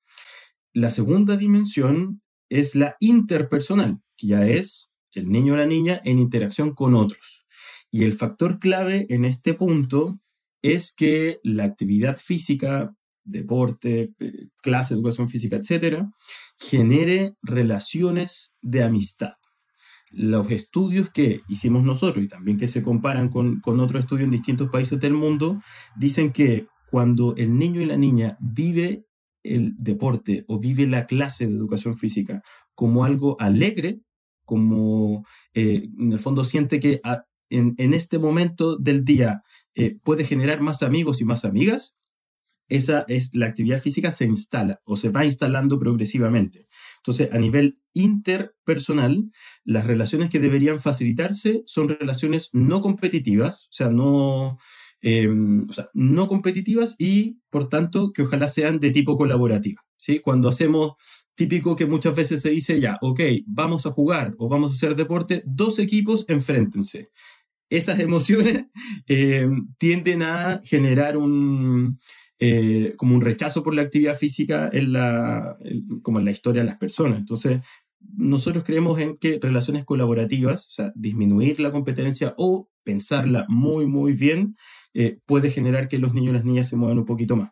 La 0.74 0.90
segunda 0.90 1.38
dimensión 1.38 2.22
es 2.50 2.76
la 2.76 2.96
interpersonal, 3.00 4.00
que 4.18 4.28
ya 4.28 4.48
es 4.48 4.92
el 5.12 5.30
niño 5.30 5.54
o 5.54 5.58
la 5.58 5.66
niña 5.66 6.02
en 6.04 6.20
interacción 6.20 6.74
con 6.74 6.96
otros. 6.96 7.46
Y 7.92 8.04
el 8.04 8.14
factor 8.14 8.60
clave 8.60 9.06
en 9.10 9.26
este 9.26 9.54
punto 9.54 10.20
es 10.64 10.94
que 10.94 11.40
la 11.44 11.66
actividad 11.66 12.18
física, 12.18 12.96
deporte, 13.24 14.14
eh, 14.20 14.48
clase, 14.62 14.96
educación 14.96 15.30
física, 15.30 15.58
etcétera, 15.58 16.12
genere 16.58 17.36
relaciones 17.44 18.56
de 18.62 18.84
amistad. 18.84 19.34
Los 20.14 20.52
estudios 20.52 21.10
que 21.10 21.42
hicimos 21.48 21.84
nosotros 21.84 22.24
y 22.24 22.28
también 22.28 22.58
que 22.58 22.68
se 22.68 22.84
comparan 22.84 23.30
con, 23.30 23.60
con 23.60 23.80
otros 23.80 24.04
estudios 24.04 24.26
en 24.26 24.32
distintos 24.32 24.70
países 24.70 25.00
del 25.00 25.14
mundo, 25.14 25.62
dicen 25.96 26.32
que 26.32 26.68
cuando 26.92 27.36
el 27.36 27.58
niño 27.58 27.82
y 27.82 27.86
la 27.86 27.98
niña 27.98 28.38
vive 28.40 29.06
el 29.44 29.76
deporte 29.78 30.46
o 30.48 30.60
vive 30.60 30.88
la 30.88 31.06
clase 31.06 31.48
de 31.48 31.56
educación 31.56 31.98
física 31.98 32.44
como 32.76 33.04
algo 33.04 33.36
alegre, 33.40 34.00
como 34.46 35.26
eh, 35.54 35.90
en 36.00 36.14
el 36.14 36.20
fondo 36.20 36.46
siente 36.46 36.80
que 36.80 37.02
ah, 37.04 37.24
en, 37.50 37.76
en, 37.78 37.94
este 37.94 38.20
momento 38.20 38.78
del 38.78 39.04
día 39.06 39.44
eh, 39.76 39.98
puede 40.04 40.24
generar 40.24 40.62
más 40.62 40.84
amigos 40.84 41.22
y 41.22 41.26
más 41.26 41.46
amigas, 41.46 41.96
esa 42.70 43.06
es 43.08 43.36
la 43.36 43.48
actividad 43.48 43.82
física 43.82 44.12
se 44.12 44.26
instala 44.26 44.82
o 44.86 44.96
se 44.96 45.10
va 45.10 45.26
instalando 45.26 45.78
progresivamente. 45.78 46.68
Entonces, 46.98 47.32
a 47.32 47.38
nivel 47.38 47.80
interpersonal, 47.94 49.32
las 49.64 49.86
relaciones 49.86 50.30
que 50.30 50.40
deberían 50.40 50.80
facilitarse 50.80 51.64
son 51.66 51.90
relaciones 51.90 52.50
no 52.54 52.82
competitivas, 52.82 53.66
o 53.66 53.72
sea, 53.74 53.90
no, 53.90 54.58
em, 55.02 55.68
no 55.94 56.28
competitivas 56.28 56.96
y, 56.98 57.40
por 57.50 57.70
tanto, 57.70 58.12
que 58.14 58.24
ojalá 58.24 58.48
sean 58.48 58.80
de 58.80 58.92
tipo 58.92 59.18
colaborativa. 59.18 59.82
¿sí? 59.98 60.20
Cuando 60.20 60.50
hacemos 60.50 60.94
típico 61.36 61.76
que 61.76 61.86
muchas 61.86 62.16
veces 62.16 62.42
se 62.42 62.50
dice 62.50 62.80
ya, 62.80 62.98
ok, 63.02 63.22
vamos 63.48 63.86
a 63.86 63.92
jugar 63.92 64.36
o 64.38 64.50
vamos 64.50 64.72
a 64.72 64.76
hacer 64.76 64.96
deporte, 64.96 65.44
dos 65.46 65.80
equipos 65.80 66.26
enfréntense 66.28 67.12
esas 67.74 68.00
emociones 68.00 68.66
eh, 69.08 69.48
tienden 69.78 70.24
a 70.24 70.62
generar 70.64 71.18
un, 71.18 72.00
eh, 72.40 72.94
como 72.98 73.16
un 73.16 73.22
rechazo 73.22 73.64
por 73.64 73.74
la 73.74 73.82
actividad 73.82 74.18
física 74.18 74.72
como 76.02 76.20
en 76.20 76.26
la 76.26 76.32
historia 76.32 76.62
de 76.62 76.68
las 76.68 76.78
personas. 76.78 77.20
Entonces, 77.20 77.62
nosotros 78.16 78.64
creemos 78.64 79.00
en 79.00 79.18
que 79.18 79.40
relaciones 79.42 79.86
colaborativas, 79.86 80.68
o 80.68 80.72
sea, 80.72 80.92
disminuir 80.96 81.60
la 81.60 81.72
competencia 81.72 82.34
o 82.38 82.70
pensarla 82.84 83.46
muy, 83.48 83.86
muy 83.86 84.14
bien, 84.14 84.56
eh, 84.94 85.20
puede 85.26 85.50
generar 85.50 85.88
que 85.88 86.00
los 86.00 86.14
niños 86.14 86.32
y 86.32 86.34
las 86.34 86.46
niñas 86.46 86.70
se 86.70 86.76
muevan 86.76 87.00
un 87.00 87.06
poquito 87.06 87.36
más. 87.36 87.52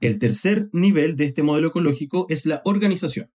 El 0.00 0.18
tercer 0.18 0.68
nivel 0.72 1.16
de 1.16 1.24
este 1.26 1.42
modelo 1.42 1.68
ecológico 1.68 2.26
es 2.28 2.44
la 2.46 2.60
organización 2.64 3.30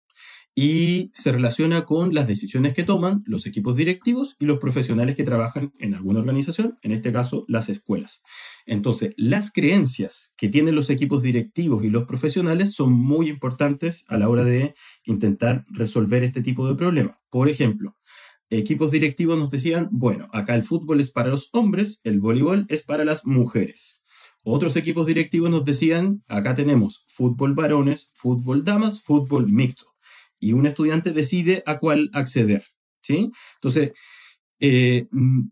y 0.58 1.10
se 1.12 1.32
relaciona 1.32 1.84
con 1.84 2.14
las 2.14 2.26
decisiones 2.26 2.72
que 2.72 2.82
toman 2.82 3.22
los 3.26 3.44
equipos 3.44 3.76
directivos 3.76 4.36
y 4.40 4.46
los 4.46 4.58
profesionales 4.58 5.14
que 5.14 5.22
trabajan 5.22 5.74
en 5.78 5.94
alguna 5.94 6.20
organización, 6.20 6.78
en 6.80 6.92
este 6.92 7.12
caso 7.12 7.44
las 7.46 7.68
escuelas. 7.68 8.22
Entonces, 8.64 9.12
las 9.18 9.52
creencias 9.52 10.32
que 10.38 10.48
tienen 10.48 10.74
los 10.74 10.88
equipos 10.88 11.22
directivos 11.22 11.84
y 11.84 11.90
los 11.90 12.04
profesionales 12.04 12.72
son 12.72 12.94
muy 12.94 13.28
importantes 13.28 14.06
a 14.08 14.16
la 14.16 14.30
hora 14.30 14.44
de 14.44 14.74
intentar 15.04 15.66
resolver 15.68 16.24
este 16.24 16.40
tipo 16.40 16.66
de 16.66 16.74
problemas. 16.74 17.18
Por 17.28 17.50
ejemplo, 17.50 17.94
equipos 18.48 18.90
directivos 18.90 19.38
nos 19.38 19.50
decían, 19.50 19.90
bueno, 19.92 20.30
acá 20.32 20.54
el 20.54 20.62
fútbol 20.62 21.00
es 21.00 21.10
para 21.10 21.28
los 21.28 21.50
hombres, 21.52 22.00
el 22.02 22.18
voleibol 22.18 22.64
es 22.70 22.82
para 22.82 23.04
las 23.04 23.26
mujeres. 23.26 24.02
Otros 24.42 24.76
equipos 24.76 25.06
directivos 25.06 25.50
nos 25.50 25.66
decían, 25.66 26.22
acá 26.28 26.54
tenemos 26.54 27.04
fútbol 27.06 27.52
varones, 27.52 28.10
fútbol 28.14 28.64
damas, 28.64 29.02
fútbol 29.02 29.52
mixto 29.52 29.95
y 30.46 30.52
un 30.52 30.66
estudiante 30.66 31.12
decide 31.12 31.64
a 31.66 31.80
cuál 31.80 32.08
acceder. 32.12 32.62
¿sí? 33.02 33.32
Entonces, 33.56 33.92
eh, 34.60 35.08
mm, 35.10 35.48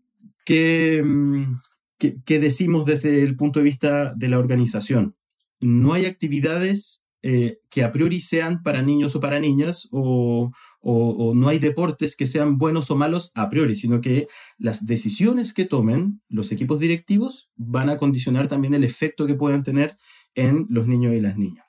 mm, 0.47 1.61
¿qué, 1.97 2.39
decimos 2.39 2.85
desde 2.85 3.23
el 3.23 3.35
punto 3.35 3.59
de 3.59 3.65
vista 3.65 4.13
de 4.15 4.29
la 4.29 4.39
organización? 4.39 5.17
No 5.59 5.91
hay 5.93 6.05
actividades 6.05 7.05
eh, 7.23 7.59
que 7.69 7.83
a 7.83 7.91
priori 7.91 8.21
sean 8.21 8.63
para 8.63 8.83
niños 8.83 9.15
o 9.15 9.19
para 9.19 9.39
niñas 9.41 9.89
o, 9.91 10.51
o, 10.79 11.33
no 11.35 11.49
hay 11.49 11.59
deportes 11.59 12.15
que 12.15 12.27
sean 12.27 12.57
buenos 12.57 12.89
o 12.89 12.95
malos 12.95 13.31
a 13.35 13.49
priori, 13.49 13.75
sino 13.75 13.99
que 13.99 14.27
las 14.57 14.85
decisiones 14.85 15.51
que 15.51 15.65
tomen 15.65 16.21
los 16.29 16.53
equipos 16.53 16.79
directivos 16.79 17.49
van 17.57 17.89
a 17.89 17.97
condicionar 17.97 18.47
también 18.47 18.75
el 18.75 18.85
efecto 18.85 19.27
que 19.27 19.35
puedan 19.35 19.63
tener 19.63 19.97
en 20.35 20.67
los 20.69 20.87
niños 20.87 21.13
y 21.13 21.19
las 21.19 21.37
niñas. 21.37 21.64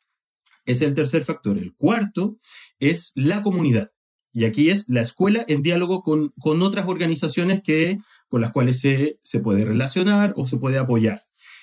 Es 0.67 0.83
el 0.83 0.95
tercer 0.95 1.25
factor. 1.25 1.57
El 1.59 1.75
cuarto 1.75 2.39
es 2.79 3.13
la 3.15 3.43
comunidad. 3.43 3.93
Y 4.33 4.45
aquí 4.45 4.69
es 4.69 4.91
la 4.91 5.01
escuela 5.01 5.45
en 5.49 5.63
diálogo 5.63 6.03
con, 6.03 6.29
con 6.39 6.61
otras 6.61 6.87
organizaciones 6.87 7.63
que, 7.63 7.97
con 8.29 8.43
las 8.43 8.53
cuales 8.53 8.79
se, 8.81 9.19
se 9.23 9.41
puede 9.41 9.65
relacionar 9.65 10.35
o 10.37 10.45
se 10.45 10.59
puede 10.59 10.77
apoyar. 10.77 11.23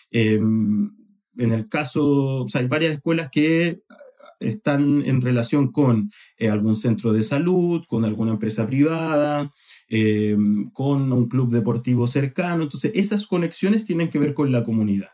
Em, 0.09 0.89
en 1.37 1.51
el 1.51 1.69
caso, 1.69 2.47
hay 2.53 2.67
varias 2.67 2.93
escuelas 2.93 3.29
que 3.31 3.81
están 4.39 5.03
en 5.05 5.21
relación 5.21 5.71
con 5.71 6.11
eh, 6.37 6.49
algún 6.49 6.75
centro 6.75 7.13
de 7.13 7.23
salud, 7.23 7.83
con 7.87 8.05
alguna 8.05 8.33
empresa 8.33 8.65
privada, 8.67 9.51
em, 9.87 10.69
con 10.71 11.11
un 11.11 11.27
club 11.27 11.51
deportivo 11.51 12.07
cercano. 12.07 12.63
Entonces, 12.63 12.91
esas 12.95 13.27
conexiones 13.27 13.85
tienen 13.85 14.09
que 14.09 14.19
ver 14.19 14.33
con 14.33 14.51
la 14.51 14.63
comunidad. 14.63 15.12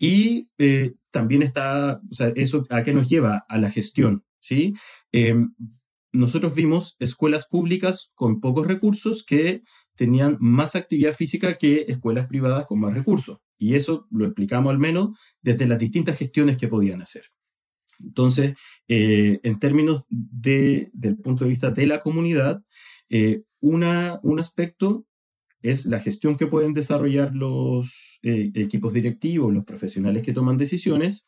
Y 0.00 0.48
eh, 0.58 0.94
también 1.10 1.42
está, 1.42 2.00
o 2.10 2.14
sea, 2.14 2.28
eso 2.28 2.66
a 2.70 2.82
qué 2.82 2.94
nos 2.94 3.08
lleva 3.08 3.44
a 3.48 3.58
la 3.58 3.70
gestión, 3.70 4.24
¿sí? 4.38 4.72
Em, 5.12 5.54
nosotros 6.10 6.54
vimos 6.54 6.96
escuelas 6.98 7.46
públicas 7.46 8.10
con 8.14 8.40
pocos 8.40 8.66
recursos 8.66 9.22
que 9.22 9.62
tenían 9.96 10.38
más 10.40 10.74
actividad 10.74 11.12
física 11.12 11.58
que 11.58 11.84
escuelas 11.88 12.26
privadas 12.26 12.64
con 12.64 12.80
más 12.80 12.94
recursos. 12.94 13.38
Y 13.58 13.74
eso 13.74 14.06
lo 14.10 14.24
explicamos 14.24 14.70
al 14.70 14.78
menos 14.78 15.18
desde 15.42 15.66
las 15.66 15.78
distintas 15.78 16.16
gestiones 16.16 16.56
que 16.56 16.68
podían 16.68 17.02
hacer. 17.02 17.26
Entonces, 18.00 18.54
eh, 18.88 19.38
en 19.42 19.58
términos 19.58 20.06
de, 20.08 20.88
del 20.94 21.18
punto 21.18 21.44
de 21.44 21.50
vista 21.50 21.70
de 21.70 21.86
la 21.86 22.00
comunidad, 22.00 22.64
eh, 23.10 23.42
una, 23.60 24.18
un 24.22 24.40
aspecto 24.40 25.06
es 25.62 25.86
la 25.86 26.00
gestión 26.00 26.36
que 26.36 26.46
pueden 26.46 26.72
desarrollar 26.74 27.34
los 27.34 28.18
eh, 28.22 28.50
equipos 28.54 28.92
directivos, 28.92 29.52
los 29.52 29.64
profesionales 29.64 30.22
que 30.22 30.32
toman 30.32 30.56
decisiones. 30.56 31.26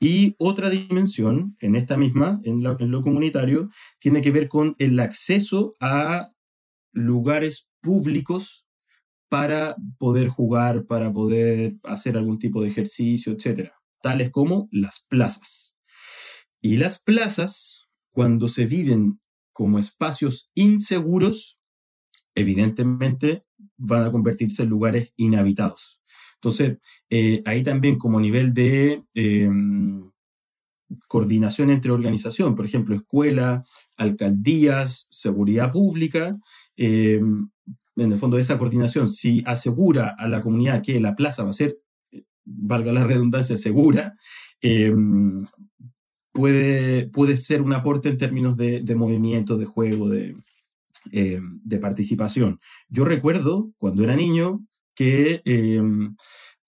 Y 0.00 0.34
otra 0.38 0.70
dimensión, 0.70 1.56
en 1.60 1.74
esta 1.76 1.96
misma, 1.96 2.40
en 2.44 2.64
en 2.64 2.90
lo 2.90 3.02
comunitario, 3.02 3.68
tiene 3.98 4.22
que 4.22 4.30
ver 4.30 4.48
con 4.48 4.74
el 4.78 4.98
acceso 5.00 5.74
a 5.80 6.30
lugares 6.92 7.70
públicos 7.80 8.66
para 9.28 9.76
poder 9.98 10.28
jugar, 10.28 10.86
para 10.86 11.12
poder 11.12 11.74
hacer 11.82 12.16
algún 12.16 12.38
tipo 12.38 12.62
de 12.62 12.68
ejercicio, 12.68 13.32
etcétera, 13.32 13.74
tales 14.00 14.30
como 14.30 14.68
las 14.70 15.04
plazas. 15.08 15.76
Y 16.60 16.76
las 16.76 17.02
plazas, 17.02 17.90
cuando 18.10 18.48
se 18.48 18.66
viven 18.66 19.20
como 19.52 19.78
espacios 19.78 20.50
inseguros, 20.54 21.58
evidentemente 22.34 23.44
van 23.76 24.04
a 24.04 24.12
convertirse 24.12 24.62
en 24.62 24.70
lugares 24.70 25.12
inhabitados. 25.16 26.00
Entonces, 26.36 26.78
eh, 27.10 27.42
ahí 27.46 27.62
también 27.62 27.96
como 27.96 28.20
nivel 28.20 28.52
de 28.52 29.02
em, 29.14 30.10
coordinación 31.08 31.70
entre 31.70 31.90
organización, 31.90 32.54
por 32.54 32.66
ejemplo, 32.66 32.94
escuela, 32.94 33.64
alcaldías, 33.96 35.06
seguridad 35.10 35.72
pública, 35.72 36.36
em, 36.76 37.48
en 37.96 38.12
el 38.12 38.18
fondo 38.18 38.38
esa 38.38 38.58
coordinación, 38.58 39.08
si 39.08 39.42
asegura 39.46 40.14
a 40.18 40.28
la 40.28 40.42
comunidad 40.42 40.82
que 40.82 41.00
la 41.00 41.14
plaza 41.14 41.44
va 41.44 41.50
a 41.50 41.54
ser, 41.54 41.78
valga 42.44 42.92
la 42.92 43.04
redundancia, 43.04 43.56
segura, 43.56 44.16
em, 44.60 45.44
puede, 46.32 47.08
puede 47.08 47.36
ser 47.36 47.62
un 47.62 47.72
aporte 47.72 48.08
en 48.08 48.18
términos 48.18 48.56
de, 48.56 48.80
de 48.82 48.94
movimiento, 48.96 49.56
de 49.56 49.66
juego, 49.66 50.08
de, 50.10 50.36
de 51.10 51.78
participación. 51.78 52.60
Yo 52.88 53.04
recuerdo 53.04 53.72
cuando 53.78 54.04
era 54.04 54.16
niño 54.16 54.66
que 54.94 55.42
em, 55.44 56.16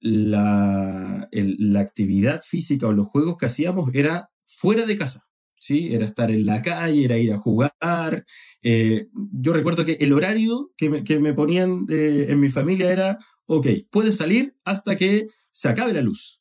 la, 0.00 1.28
la, 1.30 1.80
actividad 1.80 2.42
física 2.42 2.86
o 2.86 2.92
los 2.92 3.06
juegos 3.06 3.36
que 3.38 3.46
hacíamos 3.46 3.90
era 3.94 4.30
fuera 4.44 4.86
de 4.86 4.96
casa. 4.96 5.26
¿sí? 5.58 5.92
Era 5.92 6.04
estar 6.04 6.30
en 6.30 6.46
la 6.46 6.62
calle, 6.62 7.04
era 7.04 7.18
ir 7.18 7.32
a 7.32 7.38
jugar. 7.38 8.24
Eh, 8.62 9.08
yo 9.12 9.52
recuerdo 9.52 9.84
que 9.84 9.92
el 10.00 10.12
horario 10.12 10.72
que 10.76 10.88
me, 11.20 11.34
ponían 11.34 11.86
eh, 11.88 12.26
en 12.28 12.40
mi 12.40 12.48
familia 12.48 12.92
era, 12.92 13.18
ok, 13.46 13.66
puedes 13.90 14.16
salir 14.16 14.54
hasta 14.64 14.96
que 14.96 15.26
se 15.50 15.68
acabe 15.68 15.92
la 15.92 16.02
luz. 16.02 16.40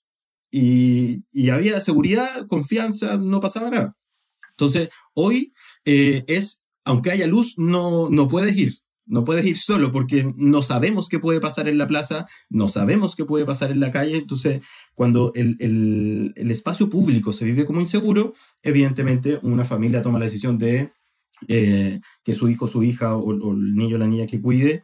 Y, 0.51 1.23
había 1.49 1.79
seguridad, 1.81 2.47
confianza, 2.47 3.17
no 3.17 3.41
pasaba 3.41 3.69
nada. 3.69 3.97
Entonces, 4.51 4.89
hoy 5.13 5.53
eh, 5.83 6.23
es, 6.27 6.64
aunque 6.85 7.11
haya 7.11 7.27
luz, 7.27 7.57
no, 7.57 8.09
no 8.09 8.27
puedes 8.27 8.55
ir. 8.55 8.75
No 9.07 9.23
puedes 9.23 9.45
ir 9.45 9.57
solo 9.57 9.91
porque 9.91 10.33
no 10.35 10.63
sabemos 10.63 11.09
qué 11.09 11.19
puede 11.19 11.39
pasar 11.39 11.67
en 11.67 11.77
la 11.77 11.87
plaza, 11.87 12.25
no 12.49 12.67
sabemos 12.67 13.15
qué 13.15 13.23
puede 13.23 13.45
pasar 13.45 13.69
en 13.69 13.79
la 13.79 13.91
calle. 13.91 14.17
Entonces, 14.17 14.63
cuando 14.95 15.31
el, 15.35 16.33
espacio 16.35 16.89
público 16.89 17.31
se 17.31 17.45
vive 17.45 17.65
como 17.65 17.81
inseguro, 17.81 18.33
evidentemente 18.63 19.39
una 19.43 19.63
familia 19.63 20.01
toma 20.01 20.17
la 20.17 20.25
decisión 20.25 20.57
de 20.57 20.91
eh, 21.47 21.99
que 22.23 22.33
su 22.33 22.49
hijo, 22.49 22.67
su 22.67 22.81
hija 22.81 23.15
o, 23.15 23.31
el 23.31 23.75
niño 23.75 23.97
o 23.97 23.99
la 23.99 24.07
niña 24.07 24.25
que 24.25 24.41
cuide 24.41 24.81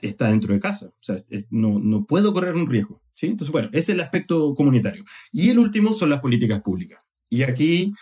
está 0.00 0.28
dentro 0.28 0.54
de 0.54 0.60
casa. 0.60 0.86
O 0.86 1.02
sea, 1.02 1.16
no, 1.50 1.80
no 1.80 2.04
puedo 2.04 2.32
correr 2.32 2.54
un 2.54 2.68
riesgo. 2.68 3.00
Entonces, 3.20 3.52
bueno, 3.52 3.68
es 3.72 3.88
el 3.88 4.00
aspecto 4.00 4.54
comunitario. 4.54 5.04
Y 5.32 5.50
el 5.50 5.58
último 5.58 5.92
son 5.92 6.10
las 6.10 6.20
políticas 6.20 6.60
públicas. 6.62 7.00
Y 7.28 7.42
aquí 7.42 7.92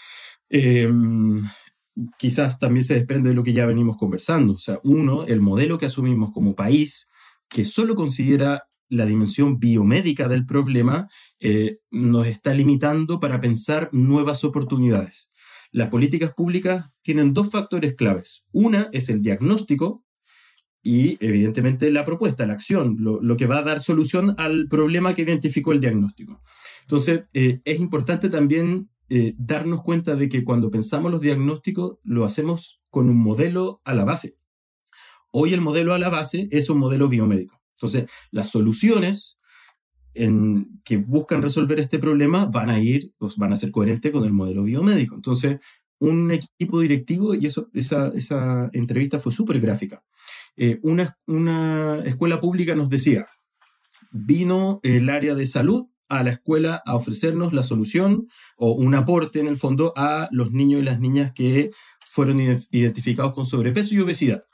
em, 0.49 1.43
quizás 2.19 2.59
también 2.59 2.85
se 2.85 2.95
desprende 2.95 3.31
de 3.31 3.35
lo 3.35 3.43
que 3.43 3.53
ya 3.53 3.67
venimos 3.67 3.97
conversando. 3.97 4.55
O 4.55 4.59
sea, 4.59 4.79
uno, 4.85 5.25
el 5.25 5.41
modelo 5.41 5.79
que 5.79 5.87
asumimos 5.87 6.31
como 6.33 6.55
país, 6.55 7.09
que 7.49 7.65
solo 7.65 7.95
considera 7.95 8.69
la 8.89 9.05
dimensión 9.05 9.59
biomédica 9.59 10.29
del 10.29 10.47
problema, 10.47 11.09
eh, 11.41 11.79
nos 11.91 12.27
está 12.27 12.55
limitando 12.55 13.21
para 13.21 13.41
pensar 13.41 13.91
nuevas 13.93 14.45
oportunidades. 14.45 15.31
Las 15.71 15.89
políticas 15.89 16.33
públicas 16.33 16.95
tienen 17.03 17.35
dos 17.35 17.51
factores 17.51 17.95
claves. 17.95 18.45
Una 18.53 18.89
es 18.93 19.11
el 19.11 19.21
diagnóstico 19.21 20.05
y 20.83 21.23
evidentemente 21.25 21.91
la 21.91 22.05
propuesta, 22.05 22.47
la 22.47 22.55
acción, 22.55 22.97
lo, 23.01 23.37
que 23.37 23.47
va 23.47 23.59
a 23.59 23.63
dar 23.63 23.81
solución 23.81 24.35
al 24.39 24.69
problema 24.69 25.15
que 25.15 25.23
identificó 25.23 25.73
el 25.73 25.81
diagnóstico. 25.81 26.41
Entonces, 26.83 27.25
eh, 27.35 27.61
es 27.65 27.81
importante 27.81 28.31
también 28.31 28.89
eh, 29.09 29.35
darnos 29.39 29.83
cuenta 29.83 30.17
de 30.17 30.29
que 30.29 30.45
cuando 30.45 30.71
pensamos 30.71 31.11
los 31.11 31.21
diagnósticos 31.21 31.99
lo 32.03 32.25
hacemos 32.25 32.81
con 32.91 33.09
un 33.09 33.19
modelo 33.19 33.81
a 33.85 33.95
la 33.95 34.05
base. 34.05 34.37
Hoy 35.31 35.55
el 35.55 35.61
modelo 35.61 35.95
a 35.95 35.99
la 35.99 36.09
base 36.09 36.49
es 36.51 36.71
un 36.71 36.79
modelo 36.79 37.09
biomédico. 37.09 37.61
Entonces, 37.73 38.07
las 38.31 38.51
soluciones 38.51 39.37
que 40.85 40.97
buscan 40.97 41.43
resolver 41.43 41.79
este 41.79 42.01
problema 42.01 42.47
van 42.47 42.71
a 42.71 42.81
ir, 42.81 43.13
pues, 43.19 43.37
van 43.37 43.53
a 43.53 43.57
ser 43.57 43.71
coherentes 43.71 44.11
con 44.11 44.25
el 44.25 44.33
modelo 44.33 44.65
biomédico. 44.65 45.15
Entonces, 45.15 45.59
un 46.01 46.31
equipo 46.31 46.81
directivo, 46.81 47.35
y 47.35 47.47
eso, 47.47 47.69
esa, 47.73 48.09
esa 48.09 48.69
entrevista 48.73 49.21
fue 49.21 49.33
súper 49.33 49.61
gráfica, 49.61 50.03
eh, 50.57 50.79
una, 50.83 51.17
una 51.27 52.01
escuela 52.05 52.41
pública 52.41 52.75
nos 52.75 52.89
decía, 52.89 53.27
vino 54.11 54.81
el 54.83 55.09
área 55.09 55.35
de 55.35 55.47
salud 55.47 55.87
a 56.09 56.23
la 56.23 56.31
escuela 56.31 56.83
a 56.87 56.95
ofrecernos 56.95 57.53
la 57.53 57.63
solución 57.63 58.29
o 58.57 58.73
un 58.73 58.95
aporte 58.95 59.41
en 59.41 59.49
el 59.49 59.57
fondo 59.57 59.93
a 59.97 60.29
los 60.31 60.53
niños 60.53 60.81
y 60.81 60.85
las 60.85 61.01
niñas 61.01 61.33
que 61.33 61.71
fueron 62.01 62.41
identificados 62.41 63.33
con 63.33 63.47
sobrepeso 63.47 63.95
y 63.95 64.01
obesidad. 64.01 64.45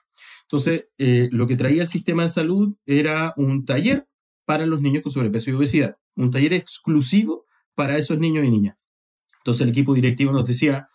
Entonces, 0.43 0.87
eh, 0.99 1.29
lo 1.33 1.47
que 1.47 1.57
traía 1.57 1.83
el 1.83 1.89
sistema 1.89 2.25
de 2.25 2.29
salud 2.29 2.77
era 2.87 3.33
un 3.37 3.65
taller 3.65 4.07
para 4.45 4.67
los 4.67 4.81
niños 4.81 5.03
con 5.03 5.13
sobrepeso 5.13 5.51
y 5.51 5.55
obesidad, 5.55 5.97
un 6.17 6.31
taller 6.31 6.53
exclusivo 6.53 7.47
para 7.75 7.97
esos 7.99 8.19
niños 8.19 8.45
y 8.45 8.51
niñas. 8.51 8.77
Entonces 9.39 9.63
el 9.63 9.71
equipo 9.71 9.95
directivo 9.95 10.33
nos 10.33 10.47
decía, 10.47 10.89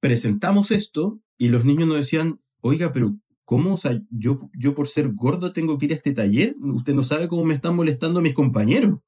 presentamos 0.00 0.70
esto 0.70 1.20
y 1.38 1.48
los 1.48 1.64
niños 1.64 1.88
nos 1.88 1.98
decían, 1.98 2.40
oiga, 2.60 2.92
pero 2.92 3.16
¿cómo? 3.44 3.74
O 3.74 3.76
sea, 3.76 4.00
yo, 4.10 4.50
yo 4.58 4.74
por 4.74 4.88
ser 4.88 5.12
gordo 5.12 5.52
tengo 5.52 5.78
que 5.78 5.86
ir 5.86 5.92
a 5.92 5.96
este 5.96 6.12
taller, 6.12 6.54
usted 6.60 6.94
no 6.94 7.04
sabe 7.04 7.28
cómo 7.28 7.44
me 7.44 7.54
están 7.54 7.76
molestando 7.76 8.20
mis 8.20 8.34
compañeros. 8.34 9.00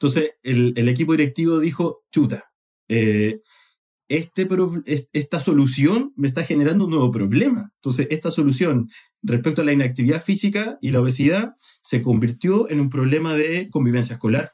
Entonces, 0.00 0.30
el, 0.44 0.88
equipo 0.88 1.12
directivo 1.12 1.58
dijo, 1.58 2.04
chuta, 2.12 2.52
eh, 2.88 3.40
este 4.08 4.48
esta 5.12 5.40
solución 5.40 6.12
me 6.16 6.28
está 6.28 6.44
generando 6.44 6.84
un 6.84 6.90
nuevo 6.90 7.10
problema. 7.10 7.72
Entonces, 7.74 8.06
esta 8.10 8.30
solución 8.30 8.88
respecto 9.22 9.62
a 9.62 9.64
la 9.64 9.72
inactividad 9.72 10.22
física 10.22 10.78
y 10.80 10.92
la 10.92 11.00
obesidad 11.00 11.56
se 11.82 12.00
convirtió 12.00 12.70
en 12.70 12.80
un 12.80 12.90
problema 12.90 13.34
de 13.34 13.68
convivencia 13.70 14.14
escolar. 14.14 14.52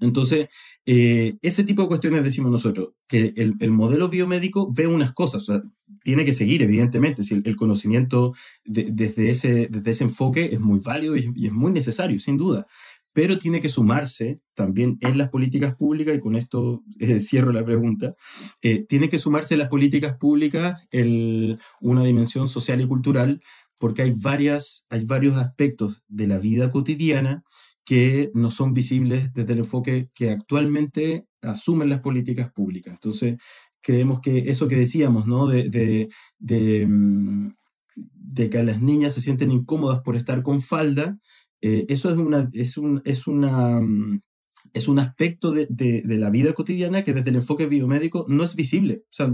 Entonces, 0.00 0.48
eh, 0.86 1.38
ese 1.42 1.64
tipo 1.64 1.82
de 1.82 1.88
cuestiones 1.88 2.22
decimos 2.22 2.52
nosotros, 2.52 2.90
que 3.08 3.32
el, 3.36 3.70
modelo 3.72 4.08
biomédico 4.08 4.72
ve 4.72 4.86
unas 4.86 5.12
cosas, 5.12 5.42
o 5.42 5.44
sea, 5.46 5.62
tiene 6.04 6.24
que 6.24 6.32
seguir, 6.32 6.62
evidentemente, 6.62 7.24
si 7.24 7.42
el, 7.42 7.56
conocimiento 7.56 8.32
desde, 8.64 9.30
ese, 9.30 9.66
desde 9.68 9.90
ese 9.90 10.04
enfoque 10.04 10.50
es 10.52 10.60
muy 10.60 10.78
válido 10.78 11.16
y 11.16 11.46
es 11.46 11.52
muy 11.52 11.72
necesario, 11.72 12.20
sin 12.20 12.36
duda 12.36 12.68
pero 13.18 13.40
tiene 13.40 13.60
que 13.60 13.68
sumarse 13.68 14.40
también 14.54 14.96
en 15.00 15.18
las 15.18 15.28
políticas 15.28 15.74
públicas, 15.74 16.14
y 16.14 16.20
con 16.20 16.36
esto 16.36 16.84
eh, 17.00 17.18
cierro 17.18 17.50
la 17.50 17.64
pregunta, 17.64 18.14
eh, 18.62 18.86
tiene 18.88 19.08
que 19.08 19.18
sumarse 19.18 19.54
en 19.54 19.58
las 19.58 19.68
políticas 19.68 20.16
públicas 20.18 20.80
una 21.80 22.04
dimensión 22.04 22.46
social 22.46 22.80
y 22.80 22.86
cultural, 22.86 23.42
porque 23.76 24.02
hay, 24.02 24.12
varias, 24.12 24.86
hay 24.88 25.04
varios 25.04 25.36
aspectos 25.36 26.04
de 26.06 26.28
la 26.28 26.38
vida 26.38 26.70
cotidiana 26.70 27.42
que 27.84 28.30
no 28.34 28.52
son 28.52 28.72
visibles 28.72 29.34
desde 29.34 29.54
el 29.54 29.58
enfoque 29.60 30.10
que 30.14 30.30
actualmente 30.30 31.26
asumen 31.42 31.88
las 31.88 31.98
políticas 31.98 32.52
públicas. 32.52 32.94
Entonces, 32.94 33.38
creemos 33.80 34.20
que 34.20 34.48
eso 34.48 34.68
que 34.68 34.76
decíamos, 34.76 35.26
¿no? 35.26 35.48
De, 35.48 35.68
de, 35.68 36.08
de, 36.38 36.86
mm, 36.86 37.48
de 37.96 38.48
que 38.48 38.62
las 38.62 38.80
niñas 38.80 39.14
se 39.14 39.22
sienten 39.22 39.50
incómodas 39.50 40.02
por 40.02 40.14
estar 40.14 40.44
con 40.44 40.62
falda, 40.62 41.18
eh, 41.60 41.86
eso 41.88 42.10
es, 42.10 42.16
una, 42.16 42.48
es, 42.52 42.78
un, 42.78 43.02
es, 43.04 43.26
una, 43.26 43.80
mm, 43.80 44.20
es 44.72 44.88
un 44.88 44.98
aspecto 44.98 45.50
de, 45.50 45.66
de, 45.68 46.18
la 46.18 46.30
vida 46.30 46.52
cotidiana 46.52 47.02
que 47.02 47.12
desde 47.12 47.30
el 47.30 47.36
enfoque 47.36 47.66
biomédico 47.66 48.26
no 48.28 48.44
es 48.44 48.54
visible. 48.54 49.02
O 49.04 49.12
sea, 49.12 49.32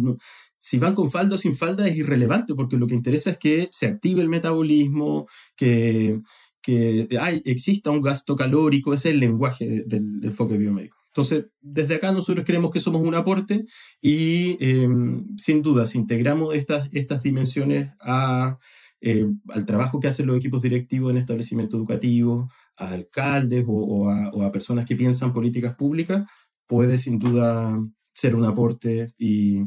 si 0.58 0.78
van 0.78 0.94
con 0.94 1.10
falda 1.10 1.37
o 1.37 1.38
sin 1.38 1.54
falda 1.54 1.87
es 1.87 1.96
irrelevante 1.96 2.54
porque 2.54 2.76
lo 2.76 2.87
que 2.87 2.94
interesa 2.94 3.30
es 3.30 3.38
que 3.38 3.68
se 3.70 3.87
active 3.87 4.22
el 4.22 4.28
metabolismo, 4.28 5.26
que, 5.56 6.20
que 6.62 7.08
hay, 7.20 7.42
exista 7.44 7.90
un 7.90 8.00
gasto 8.00 8.37
calórico, 8.37 8.94
ese 8.94 9.10
es 9.10 9.14
el 9.14 9.20
lenguaje 9.20 9.84
del 9.87 10.20
enfoque 10.22 10.56
biomédico. 10.56 10.96
Entonces, 11.08 11.46
desde 11.60 11.94
acá 11.94 12.10
nosotros 12.10 12.44
creemos 12.44 12.72
que 12.72 12.80
somos 12.80 13.02
un 13.02 13.14
aporte 13.14 13.64
y 14.00 14.56
em, 14.58 15.24
sin 15.38 15.62
duda, 15.62 15.87
si 15.87 15.98
integramos 15.98 16.54
estas, 16.54 16.88
estas 16.92 17.22
dimensiones 17.22 17.94
a 18.00 18.58
eh, 19.06 19.30
al 19.50 19.66
trabajo 19.66 20.00
que 20.00 20.08
hacen 20.08 20.26
los 20.26 20.38
equipos 20.38 20.62
directivos 20.62 21.10
en 21.10 21.18
establecimientos 21.18 21.76
educativos, 21.76 22.50
a 22.78 22.88
alcaldes 22.88 23.66
o, 23.68 24.08
a, 24.08 24.50
personas 24.50 24.86
que 24.86 24.96
piensan 24.96 25.34
políticas 25.34 25.74
públicas, 25.74 26.26
puede 26.66 26.96
sin 26.96 27.18
duda 27.18 27.78
ser 28.14 28.34
un 28.34 28.46
aporte 28.46 29.08
y 29.18 29.60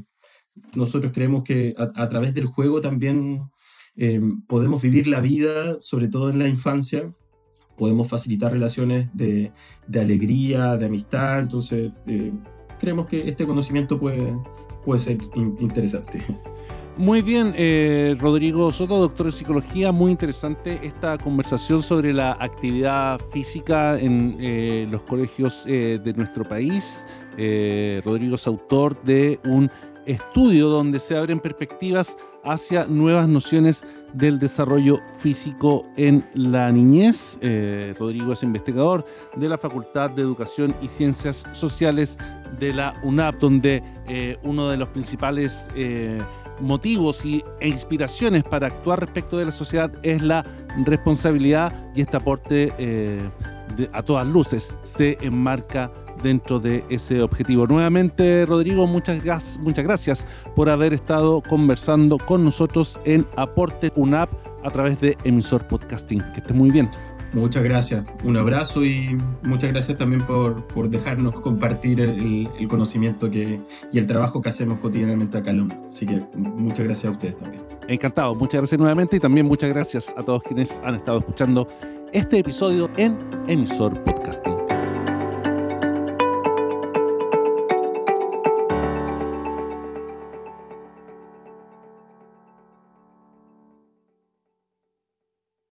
nosotros 0.74 1.12
creemos 1.14 1.44
que 1.44 1.76
a, 1.78 2.10
través 2.10 2.34
del 2.34 2.48
juego 2.48 2.82
también 2.82 3.44
eh, 3.96 4.20
podemos 4.48 4.82
vivir 4.82 5.06
la 5.06 5.20
vida, 5.20 5.78
sobre 5.82 6.08
todo 6.08 6.32
en 6.32 6.40
la 6.40 6.48
infancia, 6.48 7.14
podemos 7.78 8.10
facilitar 8.10 8.52
relaciones 8.52 9.08
de, 9.14 9.52
alegría, 9.94 10.78
de 10.78 10.88
amistad, 10.88 11.42
entonces 11.42 11.94
eh, 12.08 12.34
creemos 12.80 13.06
que 13.06 13.30
este 13.30 13.46
conocimiento 13.46 14.00
puede, 14.00 14.36
puede 14.84 15.00
ser 15.00 15.20
interesante. 15.60 16.26
Muy 16.98 17.22
bien, 17.22 17.54
eh, 17.56 18.16
Rodrigo 18.20 18.72
Soto, 18.72 18.98
doctor 18.98 19.28
de 19.28 19.32
psicología, 19.32 19.92
muy 19.92 20.12
interesante 20.12 20.80
esta 20.82 21.20
conversación 21.20 21.84
sobre 21.84 22.12
la 22.12 22.32
actividad 22.40 23.22
física 23.30 24.00
en 24.00 24.36
eh, 24.40 24.88
los 24.90 25.04
colegios 25.04 25.66
eh, 25.68 26.00
de 26.04 26.14
nuestro 26.14 26.44
país. 26.44 27.06
Rodrigo 28.04 28.34
es 28.34 28.48
autor 28.48 29.00
de 29.04 29.40
un 29.46 29.70
estudio 30.08 30.70
donde 30.70 31.00
se 31.00 31.16
abren 31.16 31.40
perspectivas 31.40 32.18
hacia 32.48 32.86
nuevas 32.86 33.28
nociones 33.28 33.84
del 34.14 34.40
desarrollo 34.40 35.00
físico 35.18 35.86
en 35.98 36.26
la 36.34 36.72
niñez. 36.72 37.40
Rodrigo 38.00 38.34
es 38.34 38.42
investigador 38.44 39.06
de 39.36 39.50
la 39.50 39.58
Facultad 39.58 40.10
de 40.10 40.22
Educación 40.22 40.74
y 40.82 40.88
Ciencias 40.88 41.46
Sociales 41.52 42.18
de 42.60 42.74
la 42.74 42.94
UNAP, 43.04 43.36
donde 43.40 43.84
uno 44.44 44.70
de 44.70 44.78
los 44.78 44.90
principales 44.90 45.68
motivos 46.60 47.26
y, 47.26 47.44
e 47.60 47.68
inspiraciones 47.68 48.44
para 48.44 48.68
actuar 48.68 49.00
respecto 49.00 49.38
de 49.38 49.46
la 49.46 49.52
sociedad 49.52 49.92
es 50.04 50.22
la 50.22 50.46
responsabilidad 50.86 51.74
y 51.96 52.02
este 52.02 52.18
aporte 52.18 52.74
eh, 52.78 53.30
a 53.94 54.02
todas 54.04 54.28
luces 54.28 54.78
se 54.84 55.18
enmarca 55.22 55.92
dentro 56.22 56.60
de 56.60 56.84
ese 56.90 57.22
objetivo. 57.22 57.68
Nuevamente, 57.68 58.46
Rodrigo, 58.46 58.88
muchas, 58.88 59.58
muchas 59.60 59.84
gracias 59.84 60.28
por 60.56 60.70
haber 60.70 60.94
estado 60.94 61.42
conversando 61.42 62.18
con 62.18 62.44
nosotros 62.44 63.00
en 63.06 63.26
Aporte 63.36 63.92
UNAP 63.96 64.30
a 64.64 64.70
través 64.70 65.00
de 65.00 65.18
Emisor 65.24 65.68
Podcasting. 65.68 66.20
Que 66.34 66.40
esté 66.40 66.54
muy 66.54 66.72
bien. 66.72 66.90
Muchas 67.34 67.64
gracias, 67.64 68.06
un 68.24 68.38
abrazo 68.38 68.86
y 68.86 69.18
muchas 69.44 69.72
gracias 69.72 69.98
también 69.98 70.26
por, 70.26 70.66
por 70.68 70.90
dejarnos 70.90 71.40
compartir 71.42 72.00
el, 72.00 72.48
el, 72.58 72.68
conocimiento 72.68 73.30
que, 73.30 73.60
y 73.92 74.00
el 74.00 74.08
trabajo 74.08 74.42
que 74.42 74.50
hacemos 74.50 74.80
cotidianamente 74.80 75.38
acá 75.38 75.52
en. 75.52 75.72
Así 75.90 76.06
que 76.06 76.22
muchas 76.36 76.86
gracias 76.86 77.12
a 77.12 77.12
ustedes 77.12 77.36
también. 77.36 77.64
Encantado, 77.88 78.34
muchas 78.34 78.62
gracias 78.62 78.80
nuevamente 78.80 79.18
y 79.18 79.20
también 79.20 79.46
muchas 79.46 79.70
gracias 79.70 80.14
a 80.18 80.24
todos 80.24 80.42
quienes 80.44 80.80
han 80.86 80.96
estado 80.96 81.20
escuchando 81.20 81.68
este 82.14 82.40
episodio 82.40 82.90
en 82.98 83.18
Emisor 83.48 84.02
Podcasting. 84.04 84.77